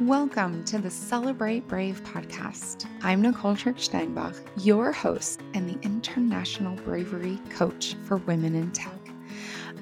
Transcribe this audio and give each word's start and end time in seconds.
Welcome 0.00 0.64
to 0.64 0.78
the 0.78 0.90
Celebrate 0.90 1.68
Brave 1.68 2.02
podcast. 2.02 2.84
I'm 3.02 3.22
Nicole 3.22 3.54
Trick 3.54 3.78
Steinbach, 3.78 4.34
your 4.56 4.90
host 4.90 5.40
and 5.54 5.70
the 5.70 5.80
International 5.86 6.74
Bravery 6.74 7.38
Coach 7.50 7.94
for 8.02 8.16
Women 8.16 8.56
in 8.56 8.72
Tech. 8.72 8.90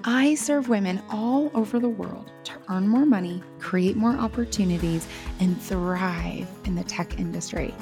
I 0.05 0.35
serve 0.35 0.69
women 0.69 1.03
all 1.09 1.51
over 1.55 1.81
the 1.81 1.89
world 1.89 2.31
to 2.45 2.53
earn 2.69 2.89
more 2.89 3.07
money, 3.07 3.43
create 3.59 3.97
more 3.97 4.13
opportunities, 4.13 5.09
and 5.41 5.59
thrive 5.59 6.47
in 6.67 6.75
the 6.75 6.85
tech 6.85 7.19
industry 7.19 7.75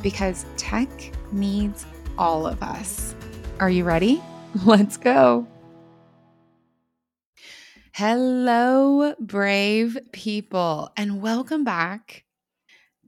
because 0.00 0.46
tech 0.56 0.88
needs 1.32 1.84
all 2.16 2.46
of 2.46 2.62
us. 2.62 3.14
Are 3.60 3.70
you 3.70 3.84
ready? 3.84 4.22
Let's 4.64 4.96
go. 4.96 5.46
Hello, 7.96 9.14
brave 9.20 9.96
people, 10.10 10.90
and 10.96 11.22
welcome 11.22 11.62
back 11.62 12.24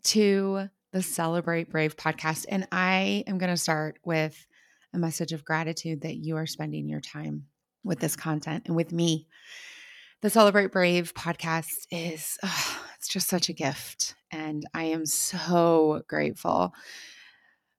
to 0.04 0.68
the 0.92 1.02
Celebrate 1.02 1.72
Brave 1.72 1.96
podcast. 1.96 2.44
And 2.48 2.68
I 2.70 3.24
am 3.26 3.38
going 3.38 3.50
to 3.50 3.56
start 3.56 3.98
with 4.04 4.46
a 4.94 4.98
message 4.98 5.32
of 5.32 5.44
gratitude 5.44 6.02
that 6.02 6.14
you 6.14 6.36
are 6.36 6.46
spending 6.46 6.88
your 6.88 7.00
time 7.00 7.46
with 7.82 7.98
this 7.98 8.14
content 8.14 8.66
and 8.66 8.76
with 8.76 8.92
me. 8.92 9.26
The 10.22 10.30
Celebrate 10.30 10.70
Brave 10.70 11.12
podcast 11.14 11.88
is, 11.90 12.38
oh, 12.44 12.84
it's 12.96 13.08
just 13.08 13.28
such 13.28 13.48
a 13.48 13.54
gift. 13.54 14.14
And 14.30 14.64
I 14.72 14.84
am 14.84 15.04
so 15.04 16.02
grateful 16.06 16.72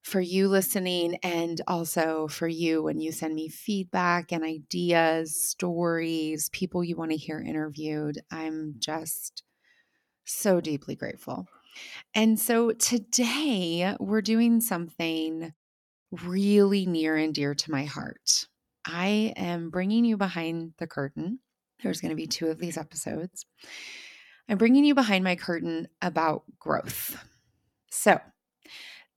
for 0.07 0.21
you 0.21 0.47
listening 0.47 1.15
and 1.21 1.59
also 1.67 2.29
for 2.29 2.47
you 2.47 2.81
when 2.81 2.97
you 2.97 3.11
send 3.11 3.35
me 3.35 3.49
feedback 3.49 4.31
and 4.31 4.41
ideas, 4.41 5.35
stories, 5.35 6.49
people 6.53 6.81
you 6.81 6.95
want 6.95 7.11
to 7.11 7.17
hear 7.17 7.41
interviewed. 7.41 8.21
I'm 8.31 8.75
just 8.79 9.43
so 10.23 10.61
deeply 10.61 10.95
grateful. 10.95 11.47
And 12.15 12.39
so 12.39 12.71
today 12.71 13.97
we're 13.99 14.21
doing 14.21 14.61
something 14.61 15.51
really 16.23 16.85
near 16.85 17.17
and 17.17 17.33
dear 17.35 17.53
to 17.53 17.71
my 17.71 17.83
heart. 17.83 18.47
I 18.85 19.33
am 19.35 19.69
bringing 19.69 20.05
you 20.05 20.15
behind 20.15 20.71
the 20.77 20.87
curtain. 20.87 21.39
There's 21.83 21.99
going 21.99 22.11
to 22.11 22.15
be 22.15 22.27
two 22.27 22.47
of 22.47 22.59
these 22.59 22.77
episodes. 22.77 23.45
I'm 24.47 24.57
bringing 24.57 24.85
you 24.85 24.95
behind 24.95 25.25
my 25.25 25.35
curtain 25.35 25.89
about 26.01 26.43
growth. 26.57 27.21
So, 27.91 28.21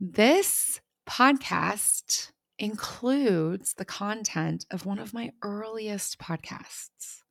this 0.00 0.80
podcast 1.10 2.30
includes 2.58 3.74
the 3.74 3.84
content 3.84 4.64
of 4.70 4.86
one 4.86 5.00
of 5.00 5.12
my 5.12 5.32
earliest 5.42 6.18
podcasts. 6.20 7.22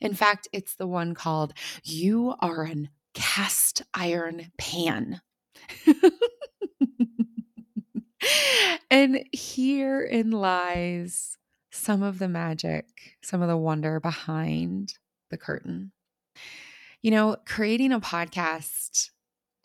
In 0.00 0.12
fact, 0.12 0.48
it's 0.52 0.74
the 0.74 0.88
one 0.88 1.14
called 1.14 1.54
You 1.84 2.34
Are 2.40 2.64
an 2.64 2.88
Cast 3.14 3.82
Iron 3.94 4.50
Pan. 4.58 5.20
and 8.90 9.24
herein 9.32 10.32
lies 10.32 11.36
some 11.70 12.02
of 12.02 12.18
the 12.18 12.28
magic, 12.28 12.86
some 13.22 13.40
of 13.40 13.48
the 13.48 13.56
wonder 13.56 14.00
behind 14.00 14.94
the 15.30 15.36
curtain. 15.36 15.92
You 17.02 17.12
know, 17.12 17.36
creating 17.46 17.92
a 17.92 18.00
podcast 18.00 19.10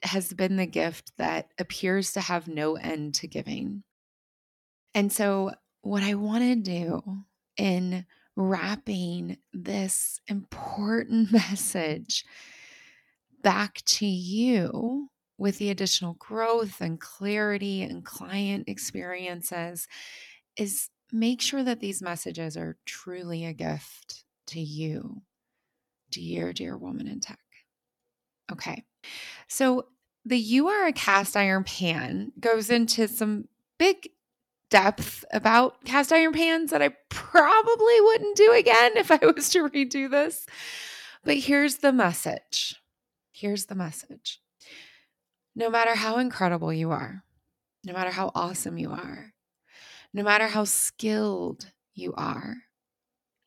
has 0.03 0.33
been 0.33 0.57
the 0.57 0.65
gift 0.65 1.13
that 1.17 1.49
appears 1.59 2.13
to 2.13 2.21
have 2.21 2.47
no 2.47 2.75
end 2.75 3.15
to 3.15 3.27
giving. 3.27 3.83
And 4.93 5.11
so, 5.11 5.51
what 5.81 6.03
I 6.03 6.13
want 6.15 6.43
to 6.43 6.55
do 6.55 7.01
in 7.57 8.05
wrapping 8.35 9.37
this 9.53 10.19
important 10.27 11.31
message 11.31 12.25
back 13.41 13.81
to 13.85 14.05
you 14.05 15.09
with 15.37 15.57
the 15.57 15.69
additional 15.69 16.13
growth 16.13 16.79
and 16.79 16.99
clarity 16.99 17.81
and 17.81 18.05
client 18.05 18.65
experiences 18.67 19.87
is 20.57 20.89
make 21.11 21.41
sure 21.41 21.63
that 21.63 21.79
these 21.79 22.01
messages 22.01 22.55
are 22.55 22.77
truly 22.85 23.45
a 23.45 23.53
gift 23.53 24.23
to 24.47 24.59
you, 24.59 25.21
dear, 26.09 26.53
dear 26.53 26.77
woman 26.77 27.07
in 27.07 27.19
tech. 27.19 27.39
Okay. 28.51 28.83
So 29.47 29.87
the 30.25 30.37
You 30.37 30.67
Are 30.67 30.87
a 30.87 30.93
Cast 30.93 31.35
Iron 31.35 31.63
Pan 31.63 32.31
goes 32.39 32.69
into 32.69 33.07
some 33.07 33.47
big 33.77 34.09
depth 34.69 35.23
about 35.31 35.85
cast 35.85 36.11
iron 36.11 36.33
pans 36.33 36.71
that 36.71 36.81
I 36.81 36.89
probably 37.09 38.01
wouldn't 38.01 38.35
do 38.35 38.53
again 38.53 38.97
if 38.97 39.11
I 39.11 39.19
was 39.23 39.49
to 39.49 39.69
redo 39.69 40.09
this. 40.09 40.47
But 41.23 41.37
here's 41.37 41.77
the 41.77 41.93
message. 41.93 42.75
Here's 43.31 43.65
the 43.65 43.75
message. 43.75 44.41
No 45.55 45.69
matter 45.69 45.93
how 45.93 46.17
incredible 46.17 46.73
you 46.73 46.89
are, 46.89 47.23
no 47.85 47.93
matter 47.93 48.09
how 48.09 48.31
awesome 48.33 48.77
you 48.77 48.91
are, 48.91 49.33
no 50.11 50.23
matter 50.23 50.47
how 50.47 50.63
skilled 50.63 51.71
you 51.93 52.13
are, 52.15 52.55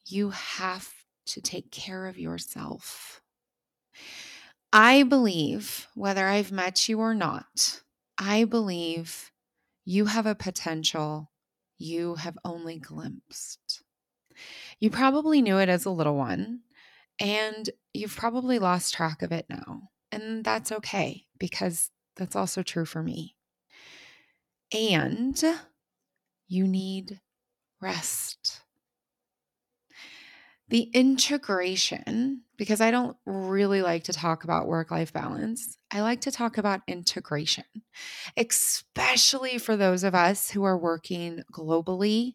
you 0.06 0.30
have 0.30 0.92
to 1.26 1.40
take 1.40 1.72
care 1.72 2.06
of 2.06 2.18
yourself. 2.18 3.20
I 4.72 5.04
believe, 5.04 5.86
whether 5.94 6.26
I've 6.26 6.52
met 6.52 6.88
you 6.88 7.00
or 7.00 7.14
not, 7.14 7.82
I 8.18 8.44
believe 8.44 9.30
you 9.84 10.06
have 10.06 10.26
a 10.26 10.34
potential 10.34 11.30
you 11.78 12.14
have 12.16 12.38
only 12.44 12.78
glimpsed. 12.78 13.82
You 14.80 14.90
probably 14.90 15.42
knew 15.42 15.58
it 15.58 15.68
as 15.68 15.84
a 15.84 15.90
little 15.90 16.16
one, 16.16 16.60
and 17.20 17.70
you've 17.94 18.16
probably 18.16 18.58
lost 18.58 18.94
track 18.94 19.22
of 19.22 19.32
it 19.32 19.46
now. 19.48 19.90
And 20.12 20.44
that's 20.44 20.72
okay 20.72 21.26
because 21.38 21.90
that's 22.16 22.36
also 22.36 22.62
true 22.62 22.84
for 22.84 23.02
me. 23.02 23.36
And 24.72 25.42
you 26.48 26.66
need 26.66 27.20
rest. 27.80 28.62
The 30.68 30.82
integration, 30.94 32.42
because 32.56 32.80
I 32.80 32.90
don't 32.90 33.16
really 33.26 33.82
like 33.82 34.04
to 34.04 34.12
talk 34.12 34.44
about 34.44 34.66
work 34.66 34.90
life 34.90 35.12
balance, 35.12 35.76
I 35.90 36.00
like 36.00 36.20
to 36.22 36.30
talk 36.30 36.58
about 36.58 36.82
integration, 36.86 37.64
especially 38.36 39.58
for 39.58 39.76
those 39.76 40.04
of 40.04 40.14
us 40.14 40.50
who 40.50 40.64
are 40.64 40.78
working 40.78 41.42
globally, 41.52 42.34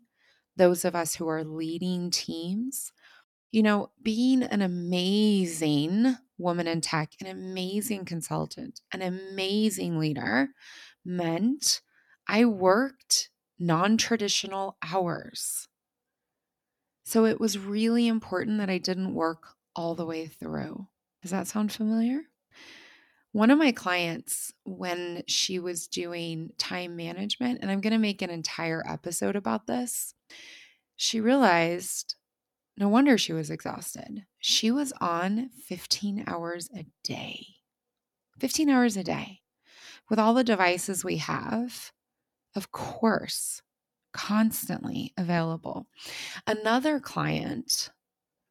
those 0.55 0.85
of 0.85 0.95
us 0.95 1.15
who 1.15 1.27
are 1.27 1.43
leading 1.43 2.11
teams. 2.11 2.91
You 3.51 3.63
know, 3.63 3.91
being 4.01 4.43
an 4.43 4.61
amazing 4.61 6.15
woman 6.37 6.67
in 6.67 6.81
tech, 6.81 7.11
an 7.19 7.27
amazing 7.27 8.05
consultant, 8.05 8.81
an 8.93 9.01
amazing 9.01 9.99
leader 9.99 10.49
meant 11.03 11.81
I 12.27 12.45
worked 12.45 13.29
non 13.59 13.97
traditional 13.97 14.77
hours. 14.83 15.67
So 17.03 17.25
it 17.25 17.39
was 17.39 17.57
really 17.57 18.07
important 18.07 18.57
that 18.59 18.69
I 18.69 18.77
didn't 18.77 19.13
work 19.13 19.55
all 19.75 19.95
the 19.95 20.05
way 20.05 20.27
through. 20.27 20.87
Does 21.21 21.31
that 21.31 21.47
sound 21.47 21.71
familiar? 21.71 22.21
One 23.33 23.49
of 23.49 23.57
my 23.57 23.71
clients, 23.71 24.51
when 24.65 25.23
she 25.27 25.59
was 25.59 25.87
doing 25.87 26.51
time 26.57 26.97
management, 26.97 27.59
and 27.61 27.71
I'm 27.71 27.79
going 27.79 27.93
to 27.93 27.99
make 27.99 28.21
an 28.21 28.29
entire 28.29 28.83
episode 28.85 29.37
about 29.37 29.67
this, 29.67 30.13
she 30.97 31.21
realized 31.21 32.15
no 32.77 32.89
wonder 32.89 33.17
she 33.17 33.33
was 33.33 33.49
exhausted. 33.49 34.25
She 34.39 34.71
was 34.71 34.91
on 34.99 35.49
15 35.67 36.23
hours 36.27 36.69
a 36.75 36.85
day. 37.03 37.45
15 38.39 38.69
hours 38.69 38.97
a 38.97 39.03
day. 39.03 39.41
With 40.09 40.19
all 40.19 40.33
the 40.33 40.43
devices 40.43 41.03
we 41.03 41.17
have, 41.17 41.91
of 42.55 42.71
course, 42.71 43.61
constantly 44.13 45.13
available. 45.17 45.87
Another 46.45 46.99
client 46.99 47.91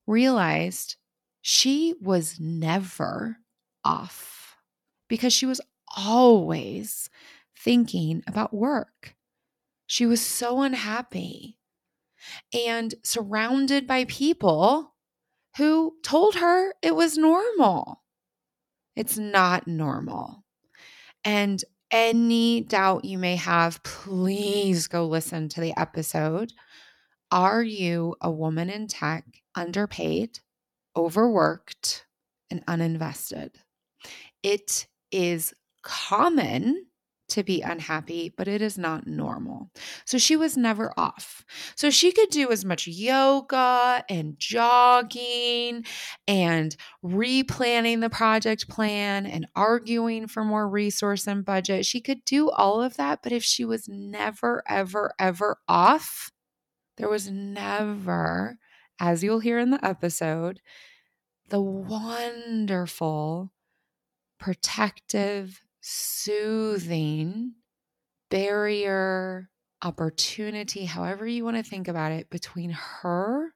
realized 0.06 0.96
she 1.40 1.94
was 2.00 2.38
never 2.38 3.38
off 3.84 4.56
because 5.08 5.32
she 5.32 5.46
was 5.46 5.60
always 5.96 7.10
thinking 7.56 8.22
about 8.26 8.54
work. 8.54 9.16
She 9.86 10.06
was 10.06 10.20
so 10.20 10.62
unhappy 10.62 11.58
and 12.52 12.94
surrounded 13.02 13.86
by 13.86 14.04
people 14.04 14.94
who 15.56 15.94
told 16.02 16.36
her 16.36 16.74
it 16.82 16.94
was 16.94 17.18
normal. 17.18 18.02
It's 18.94 19.18
not 19.18 19.66
normal. 19.66 20.44
And 21.24 21.62
any 21.90 22.60
doubt 22.60 23.04
you 23.04 23.18
may 23.18 23.36
have, 23.36 23.82
please 23.82 24.86
go 24.86 25.06
listen 25.06 25.48
to 25.50 25.60
the 25.60 25.76
episode. 25.76 26.52
Are 27.32 27.62
you 27.62 28.14
a 28.20 28.30
woman 28.30 28.70
in 28.70 28.86
tech, 28.86 29.24
underpaid, 29.54 30.38
overworked, 30.96 32.06
and 32.50 32.64
uninvested? 32.66 33.50
It 34.42 34.86
is 35.10 35.54
common 35.82 36.86
to 37.30 37.42
be 37.44 37.62
unhappy, 37.62 38.34
but 38.36 38.48
it 38.48 38.60
is 38.60 38.76
not 38.76 39.06
normal. 39.06 39.70
So 40.04 40.18
she 40.18 40.36
was 40.36 40.56
never 40.56 40.92
off. 40.96 41.44
So 41.76 41.88
she 41.88 42.12
could 42.12 42.30
do 42.30 42.50
as 42.50 42.64
much 42.64 42.86
yoga 42.88 44.04
and 44.08 44.36
jogging 44.38 45.84
and 46.26 46.76
replanning 47.04 48.00
the 48.00 48.10
project 48.10 48.68
plan 48.68 49.26
and 49.26 49.46
arguing 49.54 50.26
for 50.26 50.44
more 50.44 50.68
resource 50.68 51.26
and 51.26 51.44
budget. 51.44 51.86
She 51.86 52.00
could 52.00 52.24
do 52.24 52.50
all 52.50 52.82
of 52.82 52.96
that. 52.96 53.20
But 53.22 53.32
if 53.32 53.44
she 53.44 53.64
was 53.64 53.88
never, 53.88 54.62
ever, 54.68 55.14
ever 55.18 55.58
off, 55.68 56.30
there 56.96 57.08
was 57.08 57.30
never, 57.30 58.58
as 59.00 59.24
you'll 59.24 59.40
hear 59.40 59.58
in 59.58 59.70
the 59.70 59.84
episode, 59.84 60.60
the 61.48 61.56
mm-hmm. 61.56 61.88
wonderful, 61.88 63.52
protective, 64.38 65.62
soothing 65.80 67.54
barrier, 68.30 69.50
opportunity, 69.82 70.84
however 70.84 71.26
you 71.26 71.44
want 71.44 71.56
to 71.56 71.62
think 71.62 71.88
about 71.88 72.12
it, 72.12 72.30
between 72.30 72.70
her 72.70 73.54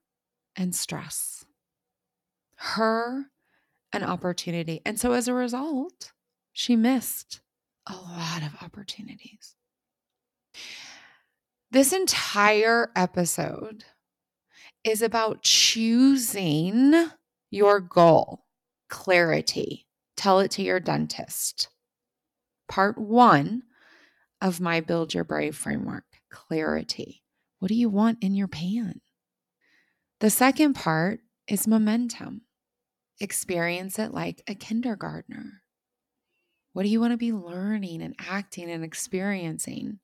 and 0.57 0.75
stress, 0.75 1.45
her 2.57 3.27
and 3.93 4.03
opportunity. 4.03 4.81
And 4.85 4.99
so 4.99 5.13
as 5.13 5.29
a 5.29 5.35
result, 5.35 6.13
she 6.53 6.75
missed 6.75 7.41
a 7.87 7.95
lot 7.95 8.43
of 8.43 8.63
opportunities. 8.63 9.55
This 11.71 11.93
entire 11.93 12.91
episode 12.97 13.85
is 14.85 15.03
about 15.03 15.43
choosing 15.43 17.11
your 17.51 17.81
goal, 17.81 18.45
clarity. 18.89 19.87
Tell 20.17 20.41
it 20.41 20.51
to 20.53 20.63
your 20.63 20.81
dentist. 20.81 21.69
Part 22.69 22.99
one 22.99 23.63
of 24.41 24.61
my 24.61 24.81
Build 24.81 25.15
Your 25.15 25.25
Brave 25.25 25.57
framework 25.57 26.05
clarity. 26.31 27.23
What 27.59 27.69
do 27.69 27.75
you 27.75 27.89
want 27.89 28.23
in 28.23 28.35
your 28.35 28.49
pan? 28.49 29.01
The 30.21 30.31
second 30.31 30.75
part 30.75 31.21
is 31.49 31.67
momentum. 31.67 32.43
Experience 33.21 33.99
it 33.99 34.13
like 34.13 34.43
a 34.49 34.55
kindergartner. 34.55 35.63
What 36.73 36.83
do 36.83 36.89
you 36.89 37.01
want 37.01 37.13
to 37.13 37.17
be 37.17 37.33
learning 37.33 38.03
and 38.03 38.15
acting 38.19 38.71
and 38.71 38.85
experiencing? 38.85 40.01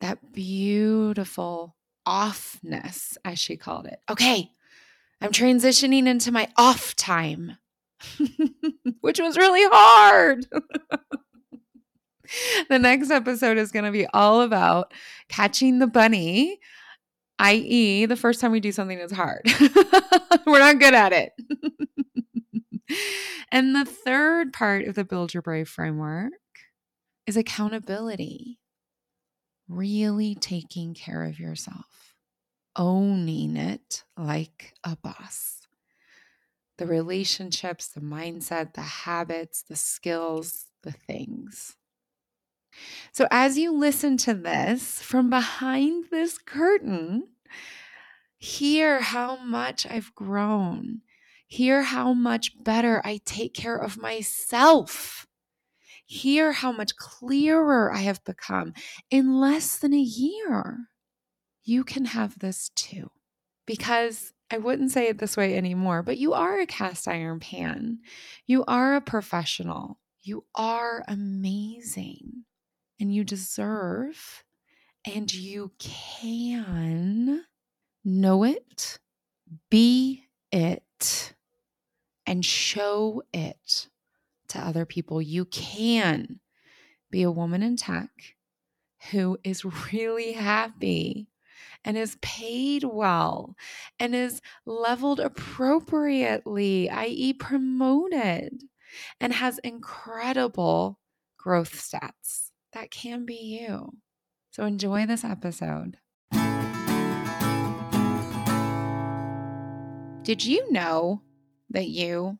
that 0.00 0.32
beautiful 0.32 1.76
offness, 2.08 3.16
as 3.24 3.38
she 3.38 3.56
called 3.58 3.86
it. 3.86 4.00
Okay, 4.08 4.50
I'm 5.20 5.30
transitioning 5.30 6.06
into 6.06 6.32
my 6.32 6.48
off 6.56 6.96
time, 6.96 7.58
which 9.02 9.20
was 9.20 9.36
really 9.36 9.68
hard. 9.70 10.46
the 12.70 12.78
next 12.78 13.10
episode 13.10 13.58
is 13.58 13.70
going 13.70 13.84
to 13.84 13.90
be 13.90 14.06
all 14.06 14.40
about 14.40 14.94
catching 15.28 15.80
the 15.80 15.86
bunny, 15.86 16.58
i.e., 17.38 18.06
the 18.06 18.16
first 18.16 18.40
time 18.40 18.52
we 18.52 18.60
do 18.60 18.72
something 18.72 18.98
is 18.98 19.12
hard. 19.12 19.42
We're 20.46 20.60
not 20.60 20.80
good 20.80 20.94
at 20.94 21.12
it. 21.12 21.32
and 23.52 23.74
the 23.74 23.84
third 23.84 24.54
part 24.54 24.86
of 24.86 24.94
the 24.94 25.04
Build 25.04 25.34
Your 25.34 25.42
Brave 25.42 25.68
framework 25.68 26.32
is 27.26 27.36
accountability 27.36 28.57
really 29.68 30.34
taking 30.34 30.94
care 30.94 31.24
of 31.24 31.38
yourself, 31.38 32.14
owning 32.76 33.56
it 33.56 34.04
like 34.16 34.74
a 34.84 34.96
boss. 34.96 35.62
The 36.78 36.86
relationships, 36.86 37.88
the 37.88 38.00
mindset, 38.00 38.74
the 38.74 38.80
habits, 38.82 39.62
the 39.62 39.76
skills, 39.76 40.66
the 40.82 40.92
things. 40.92 41.76
So, 43.12 43.26
as 43.30 43.58
you 43.58 43.72
listen 43.72 44.16
to 44.18 44.34
this 44.34 45.00
from 45.02 45.28
behind 45.28 46.06
this 46.10 46.38
curtain, 46.38 47.28
hear 48.36 49.00
how 49.00 49.36
much 49.36 49.86
I've 49.86 50.14
grown. 50.14 51.00
Hear 51.46 51.82
how 51.82 52.12
much 52.12 52.62
better 52.62 53.00
I 53.04 53.20
take 53.24 53.54
care 53.54 53.76
of 53.76 53.96
myself 53.96 55.26
Hear 56.10 56.52
how 56.52 56.72
much 56.72 56.96
clearer 56.96 57.92
I 57.92 57.98
have 57.98 58.24
become 58.24 58.72
in 59.10 59.38
less 59.40 59.76
than 59.76 59.92
a 59.92 60.00
year. 60.00 60.88
You 61.64 61.84
can 61.84 62.06
have 62.06 62.38
this 62.38 62.70
too. 62.74 63.10
Because 63.66 64.32
I 64.50 64.56
wouldn't 64.56 64.90
say 64.90 65.08
it 65.08 65.18
this 65.18 65.36
way 65.36 65.54
anymore, 65.54 66.02
but 66.02 66.16
you 66.16 66.32
are 66.32 66.58
a 66.60 66.64
cast 66.64 67.06
iron 67.06 67.40
pan. 67.40 67.98
You 68.46 68.64
are 68.64 68.94
a 68.94 69.02
professional. 69.02 70.00
You 70.22 70.46
are 70.54 71.04
amazing. 71.06 72.44
And 72.98 73.14
you 73.14 73.22
deserve 73.22 74.44
and 75.04 75.32
you 75.32 75.72
can 75.78 77.44
know 78.02 78.44
it, 78.44 78.98
be 79.68 80.24
it, 80.50 81.34
and 82.26 82.42
show 82.42 83.24
it 83.34 83.88
to 84.48 84.58
other 84.58 84.84
people. 84.84 85.20
You 85.22 85.44
can 85.46 86.40
be 87.10 87.22
a 87.22 87.30
woman 87.30 87.62
in 87.62 87.76
tech 87.76 88.10
who 89.10 89.38
is 89.44 89.64
really 89.92 90.32
happy 90.32 91.28
and 91.84 91.96
is 91.96 92.18
paid 92.20 92.84
well 92.84 93.54
and 93.98 94.14
is 94.14 94.40
leveled 94.66 95.20
appropriately, 95.20 96.90
i.e., 96.90 97.32
promoted, 97.32 98.64
and 99.20 99.32
has 99.32 99.58
incredible 99.58 100.98
growth 101.36 101.72
stats. 101.72 102.50
That 102.72 102.90
can 102.90 103.24
be 103.24 103.60
you. 103.60 103.92
So 104.50 104.64
enjoy 104.64 105.06
this 105.06 105.24
episode. 105.24 105.98
Did 110.22 110.44
you 110.44 110.70
know 110.70 111.22
that 111.70 111.88
you 111.88 112.38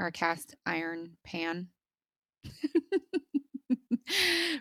our 0.00 0.10
cast 0.10 0.54
iron 0.64 1.16
pan. 1.24 1.68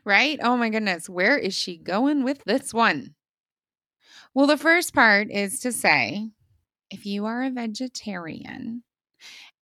right? 0.06 0.40
Oh 0.44 0.58
my 0.58 0.70
goodness. 0.70 1.10
Where 1.10 1.38
is 1.38 1.56
she 1.56 1.78
going 1.78 2.24
with 2.24 2.44
this 2.44 2.74
one? 2.74 3.16
Well, 4.34 4.48
the 4.48 4.58
first 4.58 4.94
part 4.94 5.32
is 5.32 5.60
to 5.62 5.72
say 5.72 6.32
if 6.90 7.06
you 7.06 7.26
are 7.26 7.44
a 7.44 7.50
vegetarian 7.50 8.84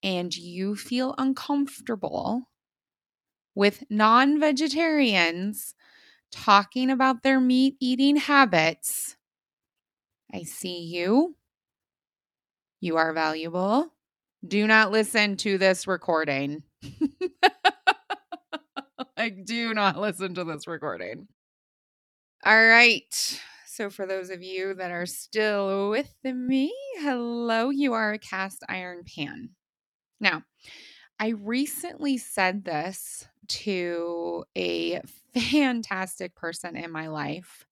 and 0.04 0.36
you 0.36 0.76
feel 0.76 1.16
uncomfortable 1.18 2.50
with 3.56 3.84
non 3.90 4.40
vegetarians 4.40 5.76
talking 6.32 6.90
about 6.90 7.24
their 7.24 7.40
meat 7.40 7.76
eating 7.80 8.18
habits, 8.18 9.18
I 10.34 10.44
see 10.44 10.80
you. 10.80 11.36
You 12.80 12.98
are 12.98 13.14
valuable 13.14 13.94
do 14.48 14.68
not 14.68 14.92
listen 14.92 15.38
to 15.38 15.58
this 15.58 15.88
recording. 15.88 16.64
like, 19.18 19.46
do 19.46 19.74
not 19.74 19.98
listen 19.98 20.36
to 20.36 20.44
this 20.44 20.68
recording. 20.68 21.28
All 22.46 22.68
right. 22.68 23.42
So, 23.66 23.90
for 23.90 24.06
those 24.06 24.30
of 24.30 24.42
you 24.42 24.74
that 24.76 24.92
are 24.92 25.06
still 25.06 25.90
with 25.90 26.14
me, 26.24 26.74
hello, 26.98 27.70
you 27.70 27.94
are 27.94 28.14
a 28.14 28.20
cast 28.20 28.64
iron 28.68 29.04
pan. 29.04 29.50
Now, 30.20 30.44
I 31.20 31.30
recently 31.30 32.18
said 32.18 32.64
this 32.64 33.28
to 33.48 34.46
a 34.56 35.02
fantastic 35.36 36.36
person 36.36 36.76
in 36.76 36.92
my 36.92 37.08
life. 37.08 37.66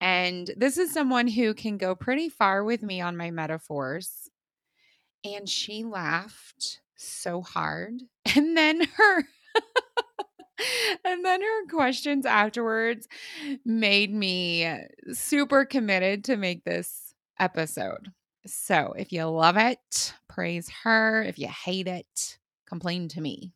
And 0.00 0.50
this 0.56 0.78
is 0.78 0.92
someone 0.92 1.28
who 1.28 1.52
can 1.52 1.76
go 1.76 1.94
pretty 1.94 2.28
far 2.28 2.64
with 2.64 2.82
me 2.82 3.00
on 3.00 3.16
my 3.16 3.30
metaphors. 3.30 4.30
And 5.24 5.48
she 5.48 5.84
laughed 5.84 6.80
so 6.96 7.42
hard. 7.42 8.02
And 8.36 8.56
then 8.56 8.86
her 8.96 9.24
and 11.04 11.24
then 11.24 11.40
her 11.40 11.66
questions 11.68 12.26
afterwards 12.26 13.08
made 13.64 14.12
me 14.12 14.70
super 15.12 15.64
committed 15.64 16.24
to 16.24 16.36
make 16.36 16.64
this 16.64 17.14
episode. 17.38 18.12
So, 18.46 18.94
if 18.96 19.12
you 19.12 19.24
love 19.24 19.56
it, 19.56 20.14
praise 20.28 20.70
her. 20.84 21.22
If 21.22 21.38
you 21.38 21.48
hate 21.48 21.86
it, 21.86 22.38
complain 22.66 23.08
to 23.08 23.20
me. 23.20 23.52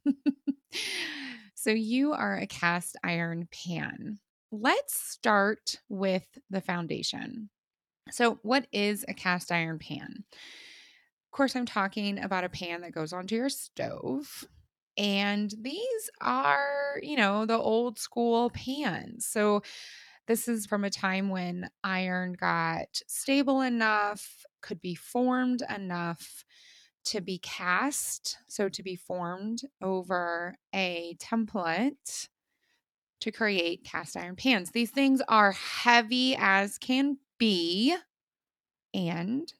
so, 1.54 1.70
you 1.70 2.12
are 2.12 2.36
a 2.36 2.46
cast 2.46 2.96
iron 3.02 3.48
pan. 3.50 4.18
Let's 4.52 4.94
start 4.94 5.80
with 5.88 6.26
the 6.50 6.60
foundation. 6.60 7.48
So, 8.10 8.38
what 8.42 8.66
is 8.72 9.04
a 9.08 9.14
cast 9.14 9.50
iron 9.50 9.78
pan? 9.78 10.24
Course, 11.34 11.56
I'm 11.56 11.66
talking 11.66 12.18
about 12.18 12.44
a 12.44 12.48
pan 12.48 12.80
that 12.82 12.92
goes 12.92 13.12
onto 13.12 13.34
your 13.34 13.48
stove. 13.48 14.44
And 14.96 15.52
these 15.60 16.10
are, 16.20 17.00
you 17.02 17.16
know, 17.16 17.44
the 17.44 17.58
old 17.58 17.98
school 17.98 18.50
pans. 18.50 19.26
So 19.26 19.62
this 20.26 20.46
is 20.48 20.66
from 20.66 20.84
a 20.84 20.90
time 20.90 21.28
when 21.28 21.68
iron 21.82 22.34
got 22.34 23.02
stable 23.08 23.60
enough, 23.60 24.44
could 24.62 24.80
be 24.80 24.94
formed 24.94 25.62
enough 25.74 26.44
to 27.06 27.20
be 27.20 27.38
cast, 27.38 28.38
so 28.46 28.68
to 28.68 28.82
be 28.82 28.96
formed 28.96 29.62
over 29.82 30.56
a 30.74 31.16
template 31.20 32.28
to 33.20 33.32
create 33.32 33.84
cast 33.84 34.16
iron 34.16 34.36
pans. 34.36 34.70
These 34.70 34.90
things 34.90 35.20
are 35.28 35.52
heavy 35.52 36.36
as 36.38 36.78
can 36.78 37.18
be 37.38 37.94
and 38.94 39.52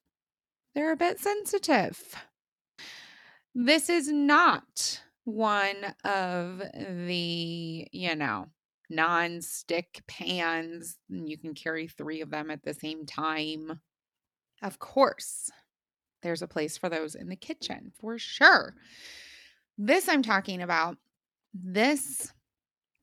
they're 0.75 0.93
a 0.93 0.97
bit 0.97 1.21
sensitive. 1.21 2.15
This 3.55 3.89
is 3.89 4.09
not 4.09 5.01
one 5.25 5.95
of 6.05 6.59
the, 6.59 7.89
you 7.93 8.17
know, 8.17 8.49
non-stick 8.91 10.03
pans. 10.07 10.99
You 11.09 11.39
can 11.39 11.55
carry 11.55 11.87
three 11.89 12.21
of 12.21 12.31
them 12.31 12.51
at 12.51 12.63
the 12.65 12.75
same 12.75 13.07
time. 13.07 13.81
Of 14.63 14.79
course, 14.79 15.51
there's 16.23 16.43
a 16.43 16.49
place 16.49 16.77
for 16.77 16.89
those 16.89 17.15
in 17.15 17.29
the 17.29 17.37
kitchen 17.37 17.93
for 17.99 18.19
sure. 18.19 18.75
This 19.79 20.09
I'm 20.09 20.23
talking 20.23 20.63
about, 20.63 20.99
this 21.53 22.33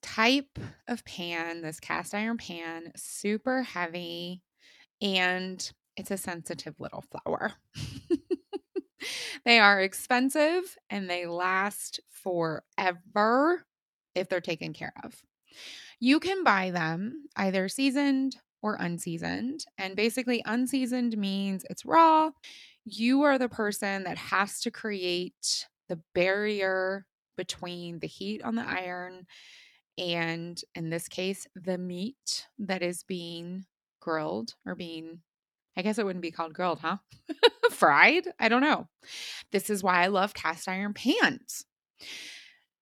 type 0.02 0.60
of 0.88 1.06
pan, 1.06 1.62
this 1.62 1.80
cast 1.80 2.14
iron 2.14 2.38
pan, 2.38 2.92
super 2.96 3.64
heavy, 3.64 4.42
and 5.02 5.72
it's 6.02 6.10
a 6.10 6.18
sensitive 6.18 6.80
little 6.80 7.04
flower. 7.12 7.54
they 9.46 9.60
are 9.60 9.80
expensive 9.82 10.76
and 10.90 11.08
they 11.08 11.28
last 11.28 12.00
forever 12.10 13.64
if 14.16 14.28
they're 14.28 14.42
taken 14.42 14.74
care 14.74 14.94
of. 15.04 15.22
You 16.00 16.20
can 16.20 16.44
buy 16.44 16.72
them 16.72 17.26
either 17.36 17.70
seasoned 17.70 18.36
or 18.64 18.78
unseasoned. 18.80 19.64
And 19.78 19.96
basically, 19.96 20.42
unseasoned 20.44 21.16
means 21.20 21.66
it's 21.70 21.86
raw. 21.86 22.32
You 22.84 23.22
are 23.22 23.38
the 23.38 23.50
person 23.50 24.04
that 24.06 24.18
has 24.18 24.60
to 24.62 24.72
create 24.72 25.68
the 25.88 26.00
barrier 26.16 27.06
between 27.38 28.00
the 28.00 28.08
heat 28.08 28.42
on 28.42 28.56
the 28.56 28.68
iron 28.68 29.28
and, 30.00 30.60
in 30.74 30.90
this 30.90 31.08
case, 31.08 31.46
the 31.54 31.78
meat 31.78 32.48
that 32.58 32.82
is 32.82 33.04
being 33.04 33.66
grilled 34.00 34.56
or 34.66 34.74
being 34.74 35.20
I 35.76 35.82
guess 35.82 35.98
it 35.98 36.06
wouldn't 36.06 36.22
be 36.22 36.32
called 36.32 36.54
grilled, 36.54 36.80
huh? 36.80 36.98
Fried? 37.72 38.28
I 38.40 38.50
don't 38.50 38.62
know. 38.62 38.88
This 39.52 39.70
is 39.70 39.84
why 39.84 40.04
I 40.04 40.08
love 40.08 40.34
cast 40.34 40.68
iron 40.68 40.94
pans. 40.94 41.66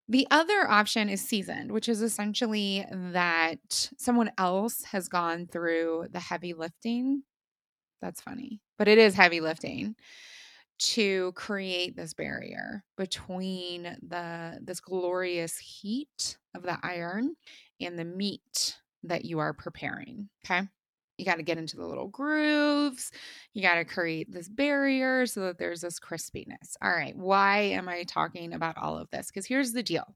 The 0.08 0.27
other 0.31 0.67
option 0.67 1.08
is 1.08 1.22
seasoned, 1.22 1.72
which 1.72 1.88
is 1.88 2.01
essentially 2.01 2.84
that 2.91 3.91
someone 3.98 4.31
else 4.39 4.84
has 4.86 5.08
gone 5.08 5.46
through 5.46 6.08
the 6.12 6.19
heavy 6.19 6.53
lifting. 6.53 7.24
That's 8.01 8.22
funny, 8.22 8.60
but 8.79 8.88
it 8.88 8.98
is 8.98 9.13
heavy 9.13 9.39
lifting 9.39 9.96
to 10.79 11.34
create 11.34 11.96
this 11.96 12.13
barrier 12.13 12.84
between 12.98 13.84
the 14.01 14.58
this 14.63 14.79
glorious 14.79 15.58
heat 15.58 16.38
of 16.55 16.63
the 16.63 16.79
iron 16.81 17.36
and 17.79 18.00
the 18.00 18.05
meat 18.05 18.79
that 19.03 19.25
you 19.25 19.39
are 19.39 19.53
preparing, 19.53 20.29
okay? 20.43 20.67
You 21.19 21.25
got 21.25 21.35
to 21.35 21.43
get 21.43 21.57
into 21.57 21.75
the 21.75 21.85
little 21.85 22.07
grooves. 22.07 23.11
You 23.53 23.61
got 23.61 23.75
to 23.75 23.85
create 23.85 24.31
this 24.31 24.47
barrier 24.47 25.25
so 25.25 25.41
that 25.41 25.57
there's 25.57 25.81
this 25.81 25.99
crispiness. 25.99 26.75
All 26.81 26.89
right. 26.89 27.15
Why 27.15 27.59
am 27.59 27.89
I 27.89 28.03
talking 28.03 28.53
about 28.53 28.77
all 28.77 28.97
of 28.97 29.09
this? 29.11 29.27
Because 29.27 29.45
here's 29.45 29.73
the 29.73 29.83
deal 29.83 30.15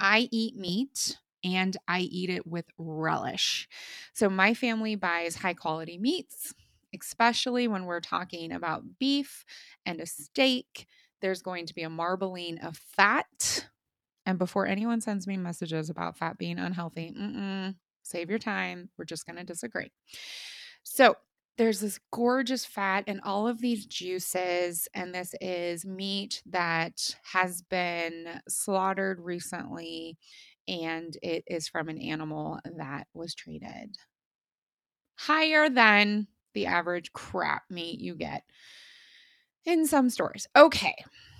I 0.00 0.28
eat 0.32 0.56
meat 0.56 1.18
and 1.44 1.76
I 1.86 2.00
eat 2.00 2.30
it 2.30 2.46
with 2.46 2.64
relish. 2.78 3.68
So 4.14 4.28
my 4.28 4.54
family 4.54 4.96
buys 4.96 5.36
high 5.36 5.54
quality 5.54 5.98
meats, 5.98 6.54
especially 6.98 7.68
when 7.68 7.84
we're 7.84 8.00
talking 8.00 8.50
about 8.50 8.98
beef 8.98 9.44
and 9.84 10.00
a 10.00 10.06
steak. 10.06 10.86
There's 11.20 11.42
going 11.42 11.66
to 11.66 11.74
be 11.74 11.82
a 11.82 11.90
marbling 11.90 12.58
of 12.58 12.76
fat. 12.76 13.68
And 14.24 14.38
before 14.38 14.66
anyone 14.66 15.00
sends 15.00 15.26
me 15.26 15.36
messages 15.36 15.90
about 15.90 16.16
fat 16.16 16.38
being 16.38 16.58
unhealthy, 16.58 17.14
Save 18.08 18.30
your 18.30 18.38
time. 18.38 18.88
We're 18.96 19.04
just 19.04 19.26
going 19.26 19.36
to 19.36 19.44
disagree. 19.44 19.90
So, 20.82 21.16
there's 21.58 21.80
this 21.80 21.98
gorgeous 22.12 22.64
fat 22.64 23.02
and 23.08 23.20
all 23.24 23.48
of 23.48 23.60
these 23.60 23.84
juices, 23.84 24.86
and 24.94 25.12
this 25.12 25.34
is 25.40 25.84
meat 25.84 26.40
that 26.46 27.16
has 27.32 27.62
been 27.62 28.40
slaughtered 28.48 29.18
recently, 29.18 30.16
and 30.68 31.16
it 31.20 31.42
is 31.48 31.66
from 31.66 31.88
an 31.88 31.98
animal 32.00 32.60
that 32.76 33.08
was 33.12 33.34
treated 33.34 33.96
higher 35.16 35.68
than 35.68 36.28
the 36.54 36.66
average 36.66 37.12
crap 37.12 37.64
meat 37.68 38.00
you 38.00 38.14
get 38.14 38.44
in 39.64 39.86
some 39.86 40.08
stores. 40.10 40.46
Okay, 40.56 40.94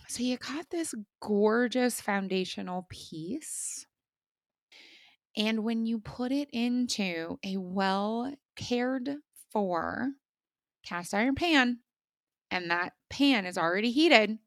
so 0.08 0.22
you 0.22 0.37
got 0.37 0.68
this 0.70 0.94
gorgeous 1.20 2.00
foundational 2.00 2.87
piece 2.90 3.87
and 5.38 5.62
when 5.62 5.87
you 5.87 6.00
put 6.00 6.33
it 6.33 6.50
into 6.52 7.38
a 7.45 7.57
well 7.57 8.35
cared 8.57 9.09
for 9.52 10.09
cast 10.85 11.14
iron 11.14 11.37
pan, 11.37 11.78
and 12.50 12.71
that 12.71 12.95
pan 13.09 13.47
is 13.47 13.57
already 13.57 13.92
heated, 13.92 14.38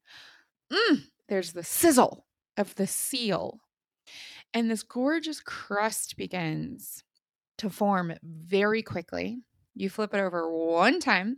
mm, 0.71 1.03
there's 1.29 1.53
the 1.53 1.63
sizzle 1.63 2.25
of 2.57 2.75
the 2.75 2.87
seal. 2.87 3.61
And 4.53 4.69
this 4.69 4.83
gorgeous 4.83 5.39
crust 5.39 6.17
begins 6.17 7.03
to 7.59 7.69
form 7.69 8.13
very 8.21 8.83
quickly. 8.83 9.39
You 9.73 9.89
flip 9.89 10.13
it 10.13 10.19
over 10.19 10.51
one 10.51 10.99
time, 10.99 11.37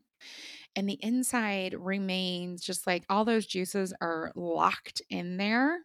and 0.75 0.89
the 0.89 0.97
inside 0.99 1.75
remains 1.77 2.63
just 2.63 2.87
like 2.87 3.03
all 3.07 3.23
those 3.23 3.45
juices 3.45 3.93
are 4.01 4.31
locked 4.35 5.03
in 5.11 5.37
there. 5.37 5.77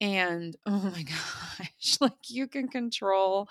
And 0.00 0.56
oh 0.66 0.90
my 0.94 1.02
gosh, 1.02 1.96
like 2.00 2.28
you 2.30 2.46
can 2.48 2.68
control 2.68 3.48